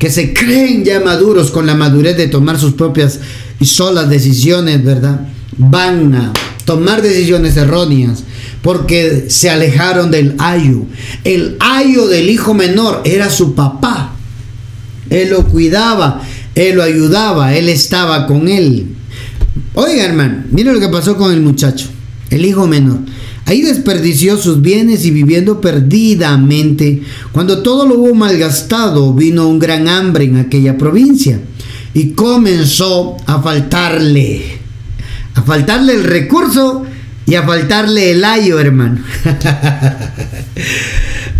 [0.00, 3.20] que se creen ya maduros con la madurez de tomar sus propias
[3.60, 5.28] y solas decisiones, ¿verdad?
[5.58, 6.32] Van a
[6.64, 8.24] tomar decisiones erróneas
[8.62, 10.86] porque se alejaron del ayo.
[11.22, 14.14] El ayo del hijo menor era su papá.
[15.10, 16.22] Él lo cuidaba,
[16.54, 18.94] él lo ayudaba, él estaba con él.
[19.74, 21.88] Oiga, hermano, mire lo que pasó con el muchacho,
[22.30, 23.00] el hijo menor.
[23.46, 27.02] Ahí desperdició sus bienes y viviendo perdidamente.
[27.32, 31.40] Cuando todo lo hubo malgastado, vino un gran hambre en aquella provincia
[31.94, 34.58] y comenzó a faltarle,
[35.34, 36.84] a faltarle el recurso
[37.26, 39.00] y a faltarle el ayo, hermano.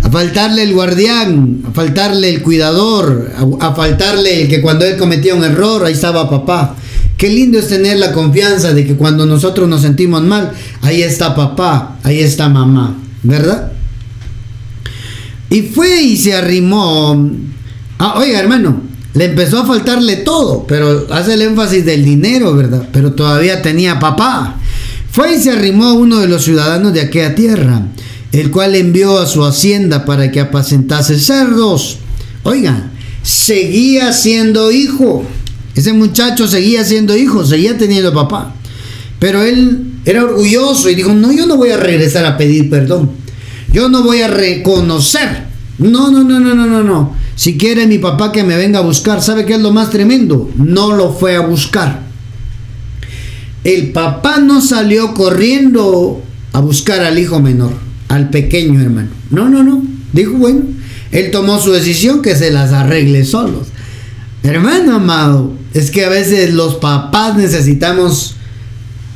[0.03, 5.35] a faltarle el guardián, a faltarle el cuidador, a, faltarle el que cuando él cometía
[5.35, 6.75] un error, ahí estaba papá.
[7.21, 11.35] Qué lindo es tener la confianza de que cuando nosotros nos sentimos mal, ahí está
[11.35, 13.73] papá, ahí está mamá, ¿verdad?
[15.51, 17.29] Y fue y se arrimó.
[17.99, 18.81] Ah, oiga, hermano,
[19.13, 22.89] le empezó a faltarle todo, pero hace el énfasis del dinero, ¿verdad?
[22.91, 24.55] Pero todavía tenía papá.
[25.11, 27.83] Fue y se arrimó a uno de los ciudadanos de aquella tierra,
[28.31, 31.99] el cual envió a su hacienda para que apacentase cerdos.
[32.41, 32.89] Oiga,
[33.21, 35.23] seguía siendo hijo.
[35.75, 38.53] Ese muchacho seguía siendo hijo, seguía teniendo papá.
[39.19, 43.11] Pero él era orgulloso y dijo, no, yo no voy a regresar a pedir perdón.
[43.71, 45.45] Yo no voy a reconocer.
[45.77, 47.15] No, no, no, no, no, no, no.
[47.35, 50.51] Si quiere mi papá que me venga a buscar, ¿sabe qué es lo más tremendo?
[50.57, 52.01] No lo fue a buscar.
[53.63, 57.73] El papá no salió corriendo a buscar al hijo menor,
[58.09, 59.09] al pequeño hermano.
[59.29, 59.83] No, no, no.
[60.13, 60.61] Dijo, bueno,
[61.11, 63.67] él tomó su decisión que se las arregle solos.
[64.43, 68.35] Hermano amado, es que a veces los papás necesitamos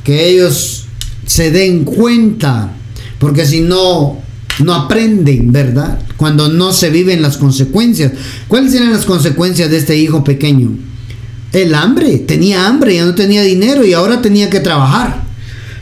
[0.03, 0.85] que ellos
[1.25, 2.71] se den cuenta,
[3.19, 4.21] porque si no,
[4.63, 5.99] no aprenden, ¿verdad?
[6.17, 8.13] Cuando no se viven las consecuencias.
[8.47, 10.71] ¿Cuáles eran las consecuencias de este hijo pequeño?
[11.51, 15.23] El hambre, tenía hambre, ya no tenía dinero y ahora tenía que trabajar.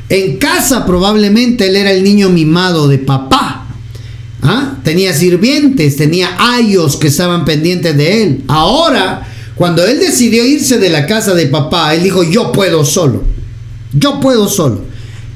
[0.09, 3.63] En casa probablemente él era el niño mimado de papá,
[4.45, 4.75] ¿Ah?
[4.83, 8.43] Tenía sirvientes, tenía ayos que estaban pendientes de él.
[8.49, 13.23] Ahora, cuando él decidió irse de la casa de papá, él dijo, yo puedo solo.
[13.93, 14.81] Yo puedo solo.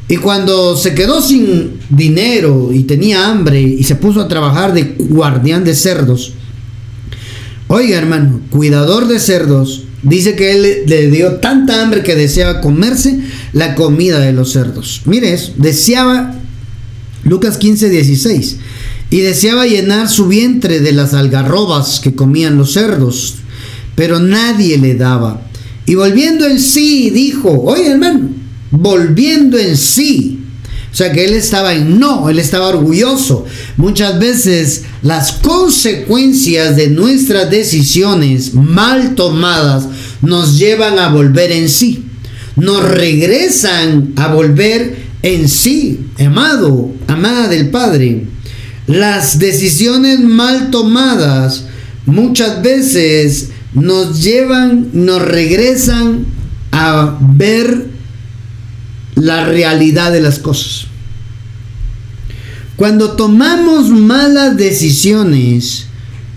[0.07, 4.95] Y cuando se quedó sin dinero y tenía hambre y se puso a trabajar de
[4.97, 6.33] guardián de cerdos,
[7.67, 13.19] oiga hermano, cuidador de cerdos, dice que él le dio tanta hambre que deseaba comerse
[13.51, 15.01] la comida de los cerdos.
[15.05, 16.35] Mire eso, deseaba,
[17.23, 18.57] Lucas 15, 16
[19.09, 23.35] y deseaba llenar su vientre de las algarrobas que comían los cerdos,
[23.97, 25.41] pero nadie le daba.
[25.87, 28.29] Y volviendo en sí, dijo, oye hermano,
[28.69, 30.39] volviendo en sí.
[30.91, 33.45] O sea que él estaba en no, él estaba orgulloso.
[33.75, 39.87] Muchas veces las consecuencias de nuestras decisiones mal tomadas
[40.21, 42.03] nos llevan a volver en sí.
[42.55, 46.01] Nos regresan a volver en sí.
[46.19, 48.27] Amado, amada del Padre.
[48.85, 51.65] Las decisiones mal tomadas
[52.05, 56.25] muchas veces nos llevan, nos regresan
[56.71, 57.87] a ver
[59.15, 60.87] la realidad de las cosas.
[62.75, 65.87] Cuando tomamos malas decisiones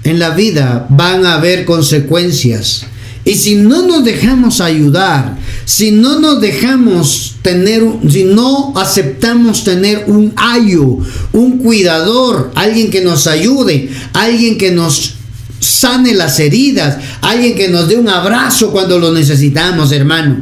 [0.05, 2.87] en la vida van a haber consecuencias.
[3.23, 10.05] Y si no nos dejamos ayudar, si no nos dejamos tener, si no aceptamos tener
[10.07, 10.99] un ayo,
[11.33, 15.17] un cuidador, alguien que nos ayude, alguien que nos
[15.61, 20.39] sane las heridas, alguien que nos dé un abrazo cuando lo necesitamos, hermano.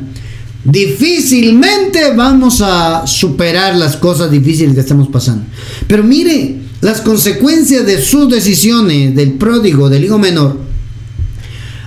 [0.65, 5.45] Difícilmente vamos a superar las cosas difíciles que estamos pasando.
[5.87, 10.59] Pero mire, las consecuencias de sus decisiones del pródigo, del hijo menor,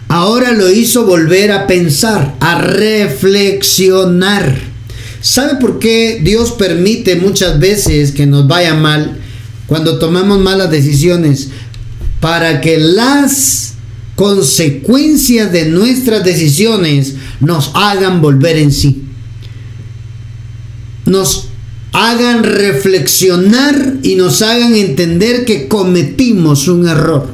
[0.08, 4.60] ahora lo hizo volver a pensar, a reflexionar.
[5.22, 9.20] ¿Sabe por qué Dios permite muchas veces que nos vaya mal
[9.68, 11.50] cuando tomamos malas decisiones?
[12.22, 13.74] Para que las
[14.16, 19.04] consecuencias de nuestras decisiones nos hagan volver en sí.
[21.06, 21.48] Nos
[21.92, 27.28] hagan reflexionar y nos hagan entender que cometimos un error,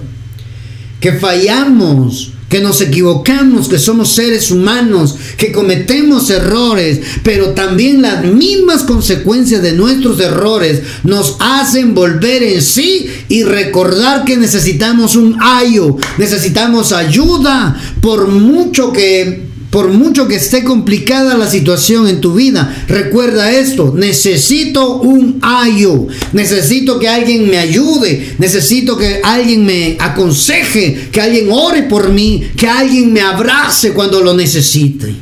[0.99, 8.23] que fallamos que nos equivocamos, que somos seres humanos, que cometemos errores, pero también las
[8.23, 15.37] mismas consecuencias de nuestros errores nos hacen volver en sí y recordar que necesitamos un
[15.41, 22.33] ayo, necesitamos ayuda, por mucho que por mucho que esté complicada la situación en tu
[22.33, 29.97] vida, recuerda esto, necesito un ayo, necesito que alguien me ayude, necesito que alguien me
[29.99, 35.13] aconseje, que alguien ore por mí, que alguien me abrace cuando lo necesite.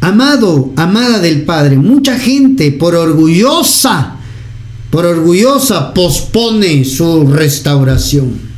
[0.00, 4.16] Amado, amada del Padre, mucha gente por orgullosa,
[4.90, 8.53] por orgullosa pospone su restauración.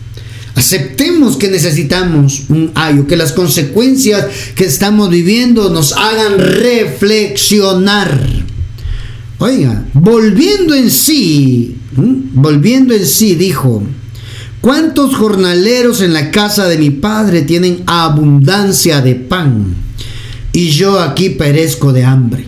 [0.57, 8.19] Aceptemos que necesitamos un ayo, que las consecuencias que estamos viviendo nos hagan reflexionar.
[9.37, 13.83] Oiga, volviendo en sí, volviendo en sí, dijo,
[14.62, 19.77] ¿cuántos jornaleros en la casa de mi padre tienen abundancia de pan?
[20.53, 22.47] Y yo aquí perezco de hambre.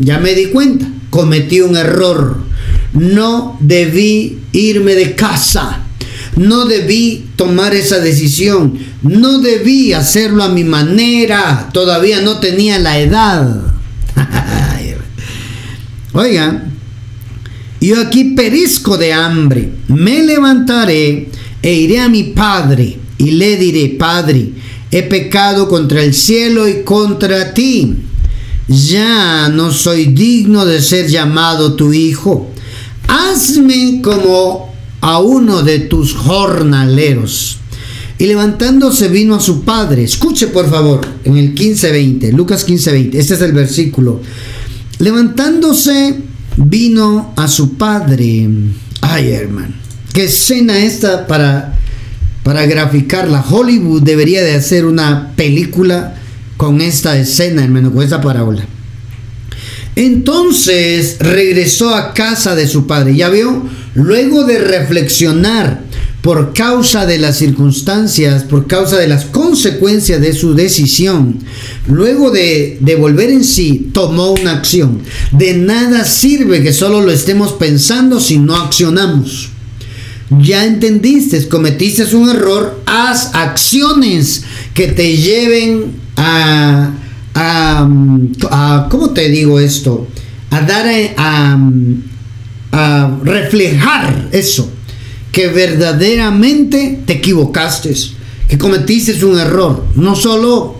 [0.00, 2.36] Ya me di cuenta, cometí un error.
[2.94, 5.83] No debí irme de casa
[6.36, 8.78] no debí tomar esa decisión.
[9.02, 11.68] No debí hacerlo a mi manera.
[11.72, 13.62] Todavía no tenía la edad.
[16.12, 16.64] Oiga,
[17.80, 19.70] yo aquí perisco de hambre.
[19.88, 21.28] Me levantaré
[21.62, 24.50] e iré a mi padre y le diré, Padre,
[24.90, 27.94] he pecado contra el cielo y contra ti.
[28.68, 32.50] Ya no soy digno de ser llamado tu hijo.
[33.06, 34.73] Hazme como
[35.04, 37.58] a uno de tus jornaleros.
[38.16, 40.02] Y levantándose vino a su padre.
[40.02, 44.22] Escuche por favor, en el 15:20, Lucas 15:20, este es el versículo.
[44.98, 46.16] Levantándose
[46.56, 48.48] vino a su padre.
[49.02, 49.74] Ay, hermano,
[50.14, 51.78] qué escena esta para
[52.42, 53.44] para graficarla.
[53.46, 56.14] Hollywood debería de hacer una película
[56.56, 58.66] con esta escena, hermano, con esta parábola.
[59.96, 63.14] Entonces regresó a casa de su padre.
[63.16, 63.62] Ya vio,
[63.94, 65.82] luego de reflexionar
[66.20, 71.38] por causa de las circunstancias, por causa de las consecuencias de su decisión,
[71.86, 75.02] luego de, de, volver en sí, tomó una acción.
[75.32, 79.50] De nada sirve que solo lo estemos pensando si no accionamos.
[80.40, 86.90] Ya entendiste, cometiste un error, haz acciones que te lleven a
[87.34, 90.06] a, ¿cómo te digo esto?
[90.50, 91.58] A dar a,
[92.72, 94.70] a reflejar eso,
[95.32, 97.94] que verdaderamente te equivocaste,
[98.48, 100.76] que cometiste un error, no solo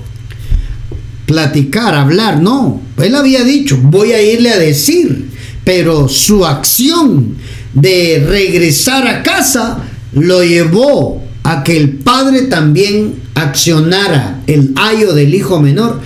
[1.27, 5.31] platicar, hablar, no, él había dicho, voy a irle a decir,
[5.65, 7.37] pero su acción
[7.73, 9.79] de regresar a casa
[10.13, 16.01] lo llevó a que el padre también accionara el ayo del hijo menor,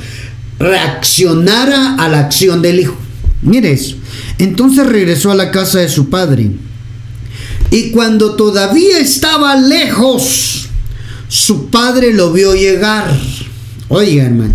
[0.58, 2.96] reaccionara a la acción del hijo.
[3.42, 3.96] Mire eso.
[4.38, 6.50] Entonces regresó a la casa de su padre.
[7.70, 10.68] Y cuando todavía estaba lejos,
[11.28, 13.14] su padre lo vio llegar.
[13.88, 14.54] Oiga, hermano,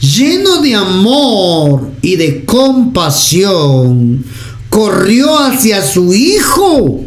[0.00, 4.24] lleno de amor y de compasión,
[4.68, 7.04] corrió hacia su hijo,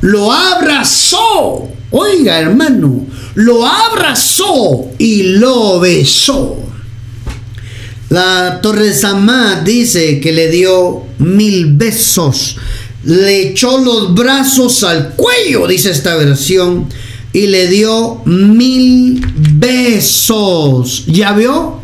[0.00, 1.68] lo abrazó.
[1.90, 6.58] Oiga, hermano, lo abrazó y lo besó.
[8.14, 12.56] La Torre Samá dice que le dio mil besos,
[13.02, 16.88] le echó los brazos al cuello, dice esta versión,
[17.32, 21.06] y le dio mil besos.
[21.08, 21.80] ¿Ya vio?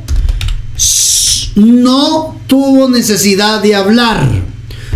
[1.57, 4.31] No tuvo necesidad de hablar.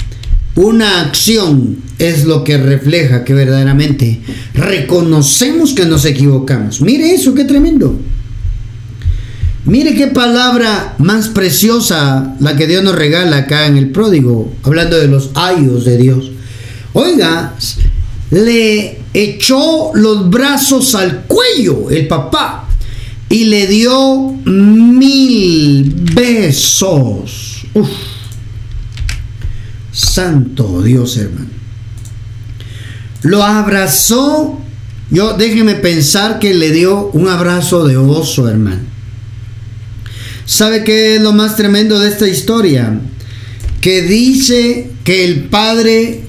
[0.58, 4.20] Una acción es lo que refleja que verdaderamente
[4.54, 6.80] reconocemos que nos equivocamos.
[6.80, 7.96] Mire eso, qué tremendo.
[9.66, 14.98] Mire qué palabra más preciosa la que Dios nos regala acá en el pródigo, hablando
[14.98, 16.32] de los ayos de Dios.
[16.92, 17.54] Oiga,
[18.32, 22.68] le echó los brazos al cuello el papá
[23.28, 27.64] y le dio mil besos.
[27.74, 28.07] Uf.
[29.98, 31.50] Santo Dios, hermano.
[33.22, 34.60] Lo abrazó.
[35.10, 38.82] Yo déjeme pensar que le dio un abrazo de oso, hermano.
[40.44, 43.00] ¿Sabe qué es lo más tremendo de esta historia?
[43.80, 46.22] Que dice que el padre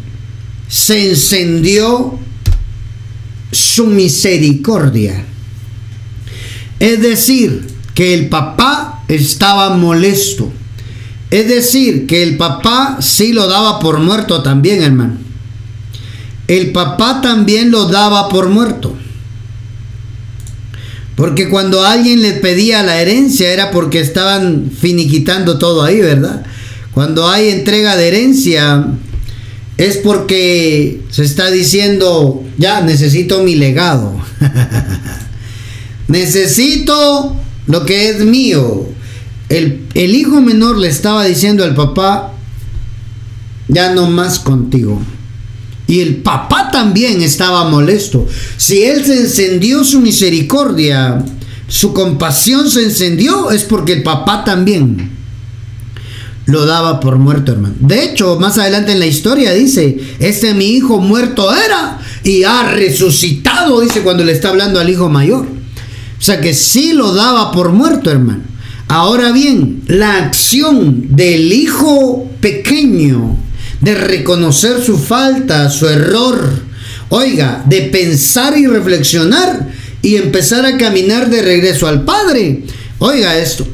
[0.68, 2.18] se encendió
[3.52, 5.26] su misericordia.
[6.80, 10.52] Es decir, que el papá estaba molesto
[11.32, 15.18] es decir, que el papá sí lo daba por muerto también, hermano.
[16.48, 18.96] El papá también lo daba por muerto.
[21.16, 26.46] Porque cuando alguien le pedía la herencia era porque estaban finiquitando todo ahí, ¿verdad?
[26.94, 28.88] Cuando hay entrega de herencia
[29.78, 34.20] es porque se está diciendo, ya necesito mi legado.
[36.08, 37.36] necesito
[37.68, 38.90] lo que es mío.
[39.50, 42.34] El, hijo menor le estaba diciendo al papá,
[43.68, 45.02] ya no más contigo.
[45.88, 48.28] Y el papá también estaba molesto.
[48.58, 51.26] Si él se encendió su misericordia,
[51.68, 55.18] su compasión se encendió, es porque el papá también
[56.45, 57.76] lo daba por muerto, hermano.
[57.80, 62.72] De hecho, más adelante en la historia dice, este mi hijo muerto era y ha
[62.72, 65.45] resucitado, dice cuando le está hablando al hijo mayor.
[65.45, 68.43] O sea que sí lo daba por muerto, hermano.
[68.90, 73.38] Ahora bien, la acción del hijo pequeño
[73.82, 76.64] de reconocer su falta, su error,
[77.10, 79.70] oiga, de pensar y reflexionar
[80.02, 82.64] y empezar a caminar de regreso al padre.
[82.98, 83.68] Oiga esto,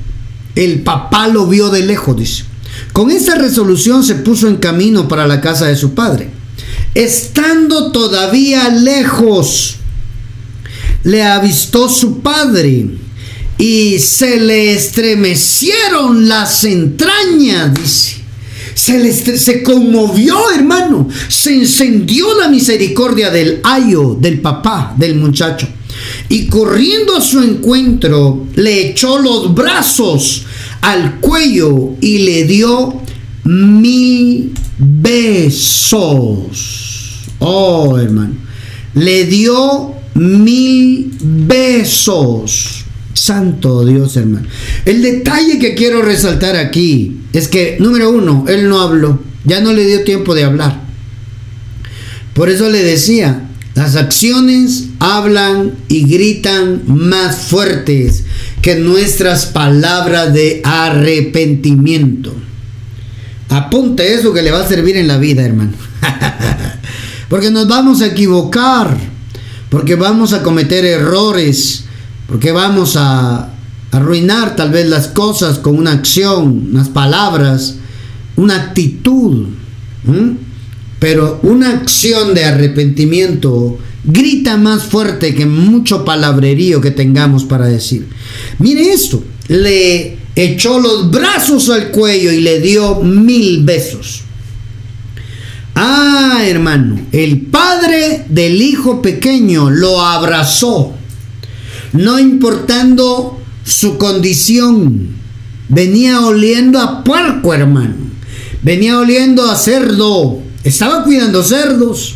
[0.54, 2.44] el papá lo vio de lejos, dice.
[2.92, 6.30] Con esta resolución se puso en camino para la casa de su padre.
[6.94, 9.78] Estando todavía lejos,
[11.04, 13.05] le avistó su padre
[13.58, 18.16] y se le estremecieron las entrañas, dice.
[18.74, 21.08] Se, le se conmovió, hermano.
[21.30, 25.68] Se encendió la misericordia del ayo, del papá, del muchacho.
[26.28, 30.44] Y corriendo a su encuentro, le echó los brazos
[30.82, 33.02] al cuello y le dio
[33.46, 36.02] mil besos.
[37.40, 38.36] Oh, hermano.
[38.96, 42.85] Le dio mil besos.
[43.16, 44.48] Santo Dios, hermano.
[44.86, 49.74] El detalle que quiero resaltar aquí es que, número uno, él no habló, ya no
[49.74, 50.82] le dio tiempo de hablar.
[52.34, 53.42] Por eso le decía,
[53.74, 58.24] Las acciones hablan y gritan más fuertes
[58.62, 62.34] que nuestras palabras de arrepentimiento.
[63.50, 65.74] Apunte eso que le va a servir en la vida, hermano.
[67.30, 68.98] porque nos vamos a equivocar,
[69.70, 71.85] porque vamos a cometer errores,
[72.28, 73.50] porque vamos a
[73.92, 77.76] arruinar tal vez las cosas con una acción, unas palabras,
[78.36, 79.48] una actitud.
[81.00, 88.08] Pero una acción de arrepentimiento grita más fuerte que mucho palabrerío que tengamos para decir.
[88.60, 94.22] Mire esto, le echó los brazos al cuello y le dio mil besos.
[95.76, 100.94] Ah, hermano, el padre del hijo pequeño lo abrazó,
[101.96, 105.16] no importando su condición.
[105.70, 107.96] Venía oliendo a puerco, hermano.
[108.62, 110.40] Venía oliendo a cerdo.
[110.64, 112.16] Estaba cuidando cerdos.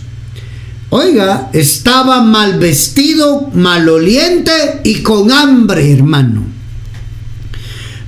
[0.92, 6.44] Oiga, estaba mal vestido, maloliente y con hambre, hermano.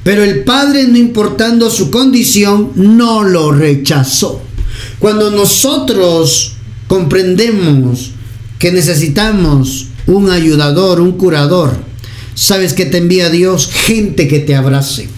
[0.03, 4.41] Pero el padre, no importando su condición, no lo rechazó.
[4.97, 6.53] Cuando nosotros
[6.87, 8.11] comprendemos
[8.57, 11.75] que necesitamos un ayudador, un curador,
[12.35, 13.69] ¿sabes que te envía Dios?
[13.71, 15.09] Gente que te abrace.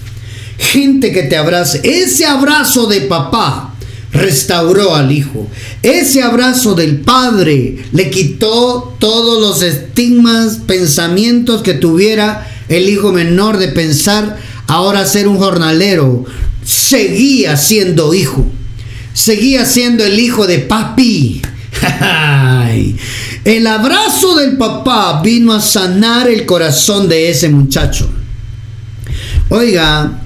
[0.58, 1.82] Gente que te abrace.
[1.84, 3.74] Ese abrazo de papá
[4.12, 5.48] restauró al hijo.
[5.82, 13.58] Ese abrazo del padre le quitó todos los estigmas, pensamientos que tuviera el hijo menor
[13.58, 16.26] de pensar ahora ser un jornalero.
[16.64, 18.46] Seguía siendo hijo.
[19.14, 21.42] Seguía siendo el hijo de papi.
[23.46, 28.10] el abrazo del papá vino a sanar el corazón de ese muchacho.
[29.50, 30.22] Oiga,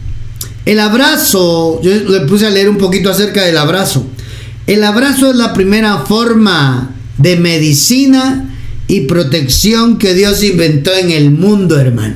[0.65, 4.05] el abrazo, yo le puse a leer un poquito acerca del abrazo.
[4.67, 8.53] El abrazo es la primera forma de medicina
[8.87, 12.15] y protección que Dios inventó en el mundo, hermano.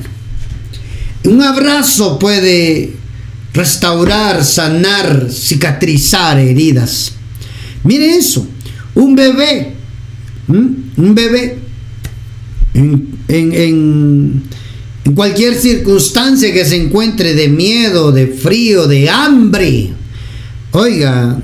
[1.24, 2.94] Un abrazo puede
[3.52, 7.12] restaurar, sanar, cicatrizar heridas.
[7.84, 8.46] Mire eso,
[8.94, 9.74] un bebé,
[10.96, 11.58] un bebé
[12.74, 14.42] en, en
[15.04, 19.92] en cualquier circunstancia que se encuentre de miedo, de frío, de hambre,
[20.70, 21.40] oiga,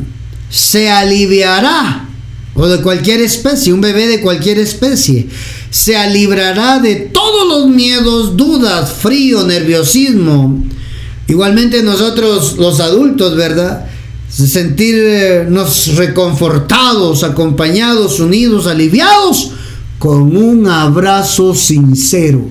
[0.48, 2.08] se aliviará,
[2.54, 5.28] o de cualquier especie, un bebé de cualquier especie,
[5.70, 10.64] se librará de todos los miedos, dudas, frío, nerviosismo.
[11.26, 13.87] Igualmente nosotros los adultos, ¿verdad?
[14.28, 19.52] Sentirnos reconfortados, acompañados, unidos, aliviados,
[19.98, 22.48] con un abrazo sincero.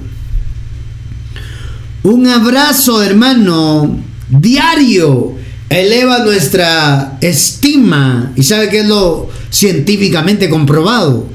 [2.04, 4.00] Un abrazo, hermano,
[4.30, 5.36] diario,
[5.70, 8.32] eleva nuestra estima.
[8.36, 11.28] ¿Y sabe qué es lo científicamente comprobado?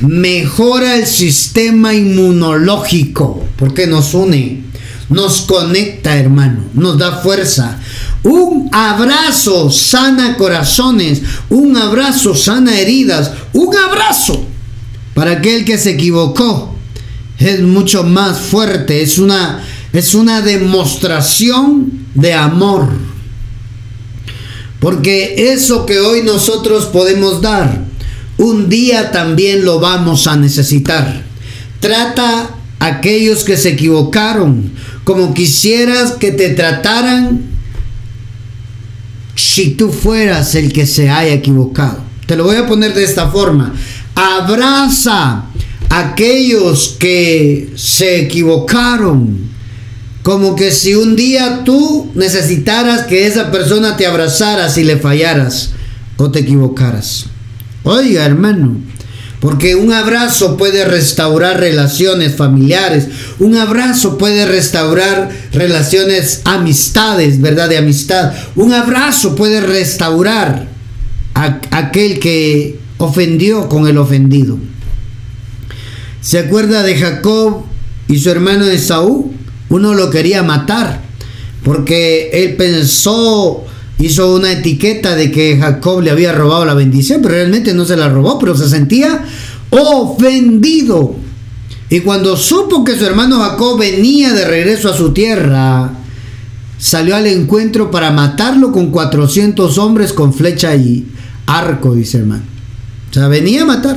[0.00, 4.62] Mejora el sistema inmunológico, porque nos une,
[5.08, 7.78] nos conecta, hermano, nos da fuerza.
[8.22, 14.44] Un abrazo sana corazones, un abrazo sana heridas, un abrazo
[15.14, 16.74] para aquel que se equivocó.
[17.38, 22.88] Es mucho más fuerte, es una es una demostración de amor.
[24.80, 27.84] Porque eso que hoy nosotros podemos dar,
[28.36, 31.24] un día también lo vamos a necesitar.
[31.80, 34.72] Trata a aquellos que se equivocaron
[35.08, 37.40] como quisieras que te trataran
[39.34, 42.00] si tú fueras el que se haya equivocado.
[42.26, 43.74] Te lo voy a poner de esta forma.
[44.14, 45.46] Abraza
[45.88, 49.48] a aquellos que se equivocaron
[50.22, 55.70] como que si un día tú necesitaras que esa persona te abrazara si le fallaras
[56.18, 57.24] o te equivocaras.
[57.82, 58.76] Oiga, hermano,
[59.40, 63.08] porque un abrazo puede restaurar relaciones familiares,
[63.38, 67.68] un abrazo puede restaurar relaciones, amistades, ¿verdad?
[67.68, 68.32] De amistad.
[68.56, 70.66] Un abrazo puede restaurar
[71.34, 74.58] a aquel que ofendió con el ofendido.
[76.20, 77.64] ¿Se acuerda de Jacob
[78.08, 79.38] y su hermano Esaú?
[79.70, 81.00] uno lo quería matar,
[81.62, 83.64] porque él pensó,
[83.98, 87.96] hizo una etiqueta de que Jacob le había robado la bendición, pero realmente no se
[87.96, 89.24] la robó, pero se sentía
[89.70, 91.16] ofendido.
[91.90, 95.90] Y cuando supo que su hermano Jacob venía de regreso a su tierra,
[96.78, 101.06] salió al encuentro para matarlo con 400 hombres con flecha y
[101.46, 102.42] arco, dice hermano.
[103.10, 103.96] O sea, venía a matar.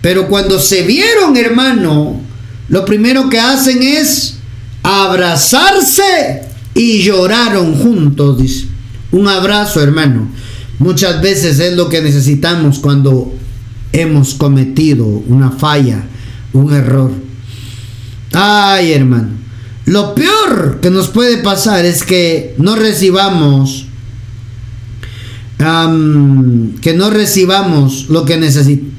[0.00, 2.20] Pero cuando se vieron, hermano,
[2.68, 4.36] lo primero que hacen es
[4.82, 6.42] abrazarse
[6.74, 8.77] y lloraron juntos, dice.
[9.12, 10.28] Un abrazo, hermano.
[10.78, 13.32] Muchas veces es lo que necesitamos cuando
[13.92, 16.04] hemos cometido una falla,
[16.52, 17.10] un error.
[18.32, 19.30] Ay, hermano,
[19.86, 23.86] lo peor que nos puede pasar es que no recibamos
[25.58, 28.92] que no recibamos lo que necesitamos,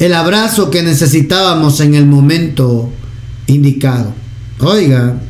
[0.00, 2.90] el abrazo que necesitábamos en el momento
[3.46, 4.12] indicado.
[4.58, 5.20] Oiga,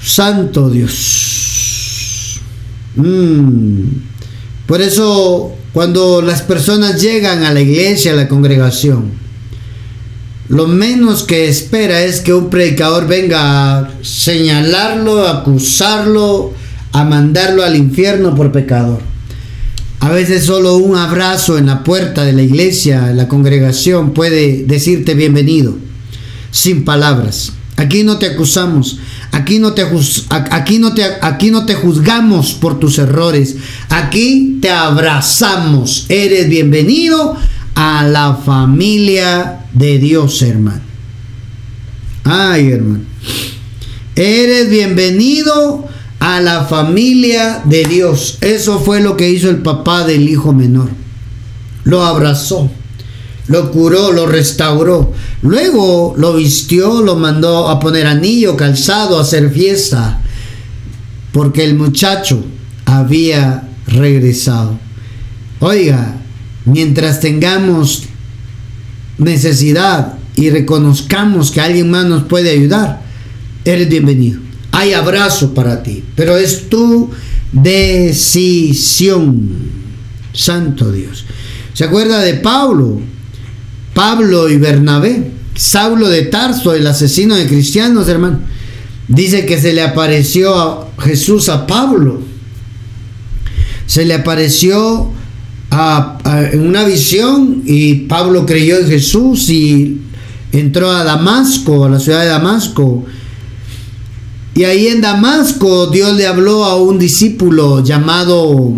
[0.00, 1.47] Santo Dios.
[2.96, 3.82] Mm.
[4.66, 9.12] Por eso, cuando las personas llegan a la iglesia, a la congregación,
[10.48, 16.54] lo menos que espera es que un predicador venga a señalarlo, a acusarlo,
[16.92, 19.00] a mandarlo al infierno por pecador.
[20.00, 25.14] A veces solo un abrazo en la puerta de la iglesia, la congregación, puede decirte
[25.14, 25.76] bienvenido,
[26.50, 27.52] sin palabras.
[27.76, 28.98] Aquí no te acusamos,
[29.32, 29.86] aquí no te,
[30.30, 33.56] aquí no te, aquí no te juzgamos por tus errores,
[33.88, 36.06] aquí te abrazamos.
[36.08, 37.36] Eres bienvenido
[37.74, 40.80] a la familia de Dios, hermano.
[42.24, 43.04] Ay, hermano.
[44.14, 45.86] Eres bienvenido
[46.18, 48.38] a la familia de Dios.
[48.40, 50.90] Eso fue lo que hizo el papá del hijo menor.
[51.84, 52.70] Lo abrazó,
[53.46, 55.12] lo curó, lo restauró.
[55.42, 60.20] Luego lo vistió, lo mandó a poner anillo, calzado, a hacer fiesta,
[61.32, 62.44] porque el muchacho
[62.84, 64.78] había regresado.
[65.60, 66.16] Oiga,
[66.64, 68.04] mientras tengamos
[69.18, 73.02] necesidad y reconozcamos que alguien más nos puede ayudar,
[73.64, 77.10] eres bienvenido hay abrazo para ti, pero es tu
[77.50, 78.98] decisión.
[80.32, 81.24] Santo Dios.
[81.74, 83.00] ¿Se acuerda de Pablo?
[83.98, 85.32] Pablo y Bernabé.
[85.56, 88.38] Saulo de Tarso, el asesino de cristianos, hermano.
[89.08, 92.22] Dice que se le apareció a Jesús a Pablo.
[93.86, 95.10] Se le apareció
[96.52, 100.00] en una visión y Pablo creyó en Jesús y
[100.52, 103.04] entró a Damasco, a la ciudad de Damasco
[104.54, 108.74] y ahí en Damasco Dios le habló a un discípulo llamado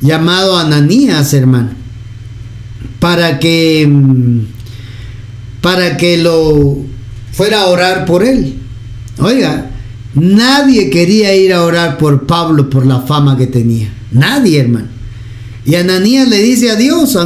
[0.00, 1.70] llamado Ananías, hermano,
[3.02, 3.90] para que
[5.60, 6.76] para que lo
[7.32, 8.54] fuera a orar por él.
[9.18, 9.72] Oiga,
[10.14, 13.92] nadie quería ir a orar por Pablo por la fama que tenía.
[14.12, 14.86] Nadie, hermano.
[15.64, 17.16] Y Ananías le dice a Dios,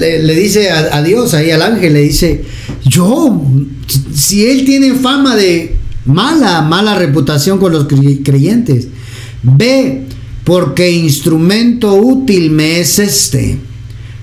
[0.00, 2.44] le, dice a Dios, ahí al ángel, le dice,
[2.86, 3.42] yo,
[4.14, 5.76] si él tiene fama de
[6.06, 8.88] mala, mala reputación con los creyentes.
[9.42, 10.04] Ve,
[10.44, 13.67] porque instrumento útil me es este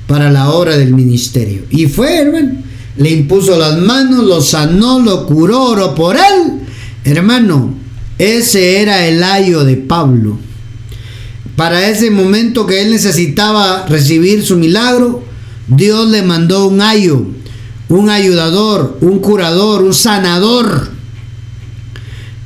[0.07, 1.63] para la obra del ministerio.
[1.69, 2.53] Y fue, hermano,
[2.97, 6.61] le impuso las manos, lo sanó, lo curó, oró por él.
[7.03, 7.73] Hermano,
[8.17, 10.37] ese era el ayo de Pablo.
[11.55, 15.23] Para ese momento que él necesitaba recibir su milagro,
[15.67, 17.25] Dios le mandó un ayo,
[17.89, 20.95] un ayudador, un curador, un sanador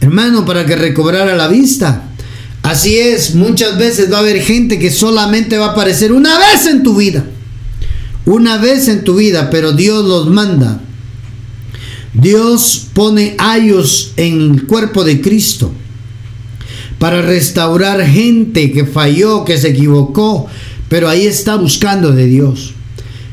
[0.02, 2.04] hermano, para que recobrara la vista.
[2.64, 6.66] Así es, muchas veces va a haber gente que solamente va a aparecer una vez
[6.68, 7.24] en tu vida.
[8.26, 10.82] Una vez en tu vida, pero Dios los manda.
[12.14, 15.72] Dios pone ayos en el cuerpo de Cristo
[16.98, 20.48] para restaurar gente que falló, que se equivocó,
[20.90, 22.74] pero ahí está buscando de Dios.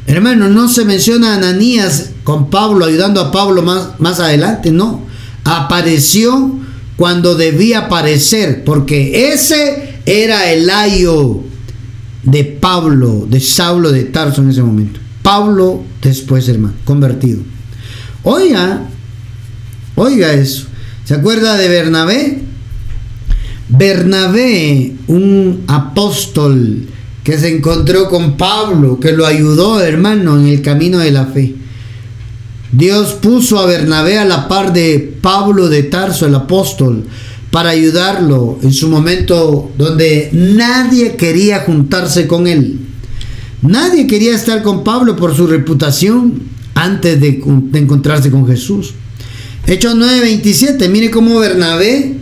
[0.07, 5.07] Hermano, no se menciona a Ananías con Pablo, ayudando a Pablo más, más adelante, no
[5.47, 6.59] apareció
[6.97, 11.43] cuando debía aparecer, porque ese era el ayo
[12.27, 15.01] de Pablo, de Saulo de Tarso en ese momento.
[15.23, 17.41] Pablo después, hermano, convertido.
[18.23, 18.83] Oiga,
[19.95, 20.67] oiga eso.
[21.05, 22.43] ¿Se acuerda de Bernabé?
[23.69, 26.87] Bernabé, un apóstol
[27.25, 31.55] que se encontró con Pablo, que lo ayudó, hermano, en el camino de la fe.
[32.73, 37.05] Dios puso a Bernabé a la par de Pablo de Tarso, el apóstol,
[37.57, 42.81] para ayudarlo en su momento donde nadie quería juntarse con él.
[43.63, 46.43] Nadie quería estar con Pablo por su reputación
[46.75, 47.43] antes de,
[47.73, 48.93] encontrarse con Jesús.
[49.67, 52.17] Hechos 9:27, mire cómo Bernabé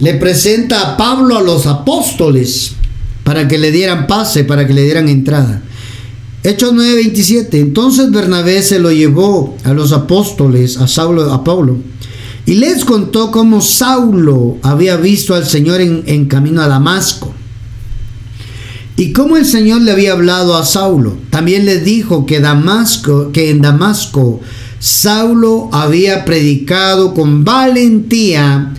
[0.00, 2.72] le presenta a Pablo a los apóstoles
[3.22, 5.62] para que le dieran pase, para que le dieran entrada.
[6.42, 7.60] Hechos 9:27.
[7.60, 11.78] Entonces Bernabé se lo llevó a los apóstoles, a Saulo, a Pablo,
[12.46, 17.34] y les contó cómo Saulo había visto al Señor en, camino a Damasco.
[18.96, 21.18] Y cómo el Señor le había hablado a Saulo.
[21.30, 24.40] También le dijo que Damasco, que en Damasco
[24.78, 28.72] Saulo había predicado con valentía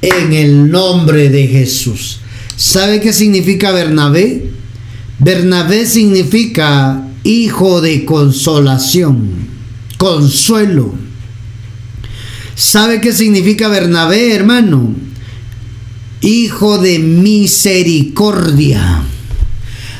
[0.00, 2.20] en el nombre de Jesús.
[2.56, 4.50] ¿Sabe qué significa Bernabé?
[5.18, 9.30] Bernabé significa hijo de consolación,
[9.98, 11.09] consuelo.
[12.60, 14.94] ¿Sabe qué significa Bernabé, hermano?
[16.20, 19.02] Hijo de misericordia.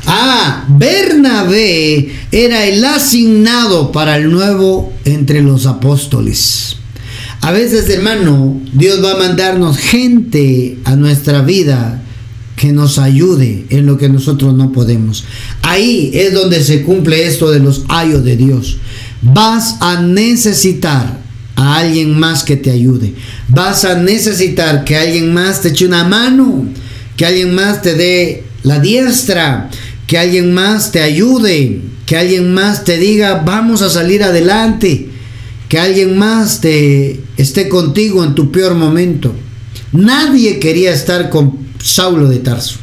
[0.05, 6.77] Ah, Bernabé era el asignado para el nuevo entre los apóstoles.
[7.41, 12.03] A veces, hermano, Dios va a mandarnos gente a nuestra vida
[12.57, 15.25] que nos ayude en lo que nosotros no podemos.
[15.63, 18.77] Ahí es donde se cumple esto de los ayos de Dios.
[19.23, 21.20] Vas a necesitar
[21.61, 23.13] a alguien más que te ayude.
[23.49, 26.65] Vas a necesitar que alguien más te eche una mano,
[27.19, 29.69] que alguien más te dé la diestra,
[30.07, 35.11] que alguien más te ayude, que alguien más te diga, vamos a salir adelante,
[35.69, 39.35] que alguien más te esté contigo en tu peor momento.
[39.93, 42.80] Nadie quería estar con Saulo de Tarso.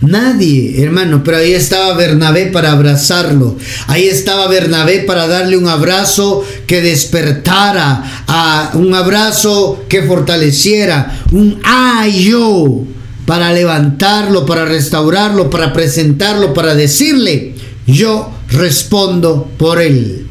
[0.00, 3.58] Nadie, hermano, pero ahí estaba Bernabé para abrazarlo.
[3.86, 11.60] Ahí estaba Bernabé para darle un abrazo que despertara, a un abrazo que fortaleciera, un
[11.64, 12.84] ayo
[13.26, 17.54] para levantarlo, para restaurarlo, para presentarlo, para decirle,
[17.86, 20.26] yo respondo por él.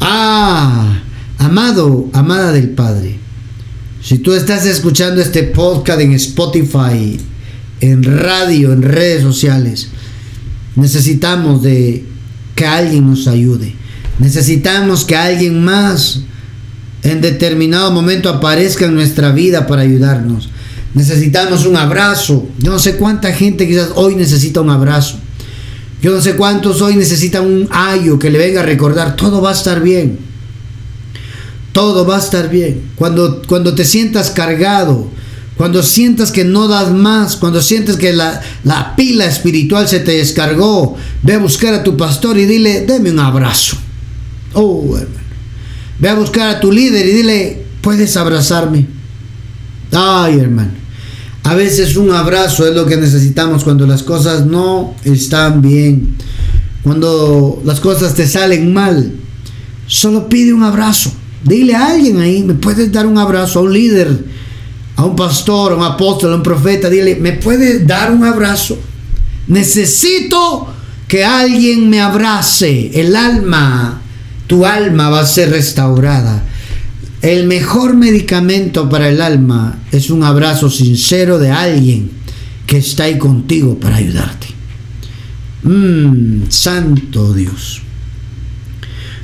[0.00, 1.02] Ah,
[1.36, 3.18] amado, amada del Padre,
[4.02, 7.18] si tú estás escuchando este podcast en Spotify,
[7.90, 9.88] en radio, en redes sociales,
[10.76, 12.04] necesitamos de
[12.54, 13.74] que alguien nos ayude.
[14.18, 16.20] Necesitamos que alguien más
[17.02, 20.48] en determinado momento aparezca en nuestra vida para ayudarnos.
[20.94, 22.46] Necesitamos un abrazo.
[22.58, 25.18] Yo no sé cuánta gente quizás hoy necesita un abrazo.
[26.00, 29.50] Yo no sé cuántos hoy necesitan un ayo que le venga a recordar, todo va
[29.50, 30.18] a estar bien.
[31.72, 32.82] Todo va a estar bien.
[32.94, 35.08] Cuando, cuando te sientas cargado,
[35.56, 40.12] cuando sientas que no das más, cuando sientes que la, la, pila espiritual se te
[40.12, 43.76] descargó, ve a buscar a tu pastor y dile, deme un abrazo.
[44.54, 45.24] Oh, hermano.
[45.98, 48.86] Ve a buscar a tu líder y dile, puedes abrazarme.
[49.92, 50.72] Ay, hermano.
[51.44, 56.16] A veces un abrazo es lo que necesitamos cuando las cosas no están bien.
[56.82, 59.12] Cuando las cosas te salen mal.
[59.86, 61.12] Solo pide un abrazo.
[61.44, 64.24] Dile a alguien ahí, me puedes dar un abrazo a un líder,
[64.96, 66.88] a un pastor, a un apóstol, a un profeta.
[66.88, 68.78] Dile, me puedes dar un abrazo.
[69.48, 70.68] Necesito
[71.08, 72.90] que alguien me abrace.
[72.94, 74.00] El alma,
[74.46, 76.44] tu alma va a ser restaurada.
[77.22, 82.10] El mejor medicamento para el alma es un abrazo sincero de alguien
[82.66, 84.48] que está ahí contigo para ayudarte.
[85.62, 87.80] Mmm, santo Dios.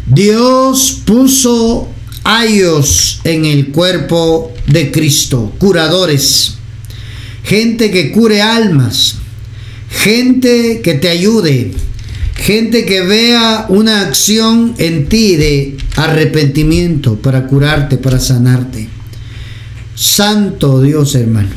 [0.07, 1.89] Dios puso
[2.25, 6.55] ayos en el cuerpo de Cristo, curadores,
[7.43, 9.17] gente que cure almas,
[9.91, 11.73] gente que te ayude,
[12.37, 18.89] gente que vea una acción en ti de arrepentimiento para curarte, para sanarte.
[19.95, 21.51] Santo Dios, hermano.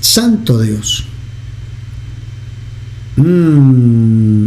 [0.00, 1.06] Santo Dios.
[3.16, 4.44] Mm.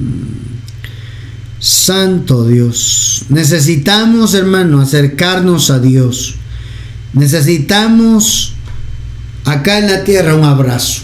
[1.60, 3.26] Santo Dios.
[3.30, 6.36] Necesitamos, hermano, acercarnos a Dios.
[7.18, 8.54] Necesitamos
[9.46, 11.02] acá en la tierra un abrazo.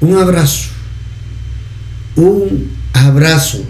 [0.00, 0.68] Un abrazo.
[2.16, 3.62] Un abrazo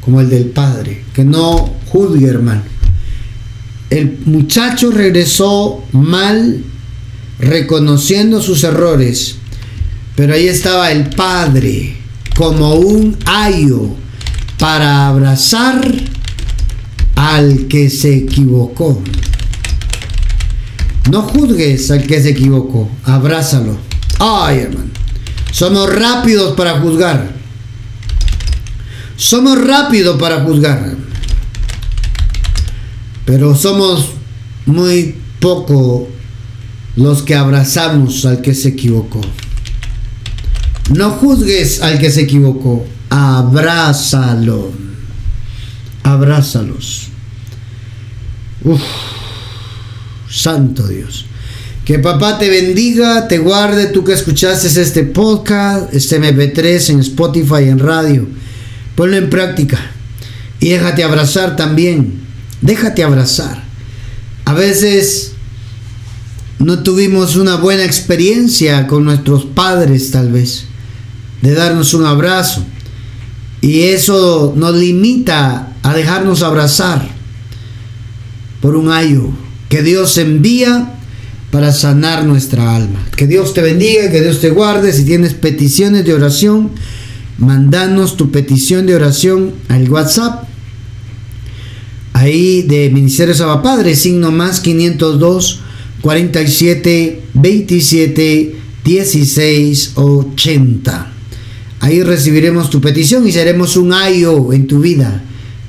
[0.00, 1.04] como el del Padre.
[1.12, 2.62] Que no juzgue, hermano.
[3.90, 6.62] El muchacho regresó mal,
[7.38, 9.36] reconociendo sus errores.
[10.14, 11.96] Pero ahí estaba el Padre
[12.36, 13.90] como un ayo
[14.58, 15.92] para abrazar
[17.14, 19.02] al que se equivocó.
[21.10, 23.78] No juzgues al que se equivocó, abrázalo.
[24.18, 24.90] Ay, hermano.
[25.52, 27.30] Somos rápidos para juzgar.
[29.16, 30.96] Somos rápidos para juzgar.
[33.24, 34.10] Pero somos
[34.66, 36.08] muy poco
[36.96, 39.20] los que abrazamos al que se equivocó.
[40.94, 44.72] No juzgues al que se equivocó, abrázalo.
[46.02, 47.08] Abrázalos.
[48.62, 48.80] Uf,
[50.36, 51.26] santo Dios.
[51.86, 57.68] Que papá te bendiga, te guarde, tú que escuchaste este podcast, este MP3 en Spotify,
[57.68, 58.26] en radio.
[58.96, 59.78] Ponlo en práctica.
[60.58, 62.20] Y déjate abrazar también.
[62.60, 63.62] Déjate abrazar.
[64.46, 65.34] A veces
[66.58, 70.64] no tuvimos una buena experiencia con nuestros padres tal vez.
[71.40, 72.64] De darnos un abrazo.
[73.60, 77.08] Y eso nos limita a dejarnos abrazar
[78.60, 80.92] por un ayo que Dios envía
[81.50, 83.04] para sanar nuestra alma.
[83.16, 84.92] Que Dios te bendiga, que Dios te guarde.
[84.92, 86.70] Si tienes peticiones de oración,
[87.38, 90.44] mandanos tu petición de oración al WhatsApp.
[92.12, 95.60] Ahí de Ministerio Saba Padre, signo más 502
[96.00, 101.12] 47 27 16 80.
[101.80, 105.22] Ahí recibiremos tu petición y seremos un ayo en tu vida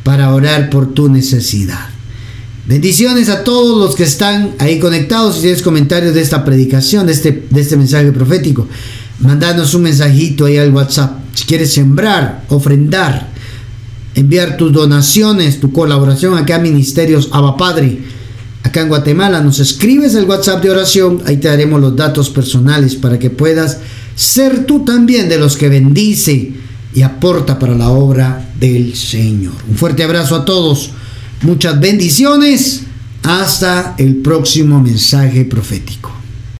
[0.03, 1.96] para orar por tu necesidad.
[2.67, 5.35] Bendiciones a todos los que están ahí conectados.
[5.35, 8.67] Si tienes comentarios de esta predicación, de este, de este mensaje profético,
[9.21, 11.17] mandanos un mensajito ahí al WhatsApp.
[11.33, 13.29] Si quieres sembrar, ofrendar,
[14.15, 17.99] enviar tus donaciones, tu colaboración acá a Ministerios Abba Padre,
[18.63, 21.21] acá en Guatemala, nos escribes el WhatsApp de oración.
[21.25, 23.77] Ahí te daremos los datos personales para que puedas
[24.13, 26.51] ser tú también de los que bendice
[26.93, 29.53] y aporta para la obra del Señor.
[29.69, 30.91] Un fuerte abrazo a todos.
[31.41, 32.83] Muchas bendiciones.
[33.23, 36.16] Hasta el próximo mensaje profético.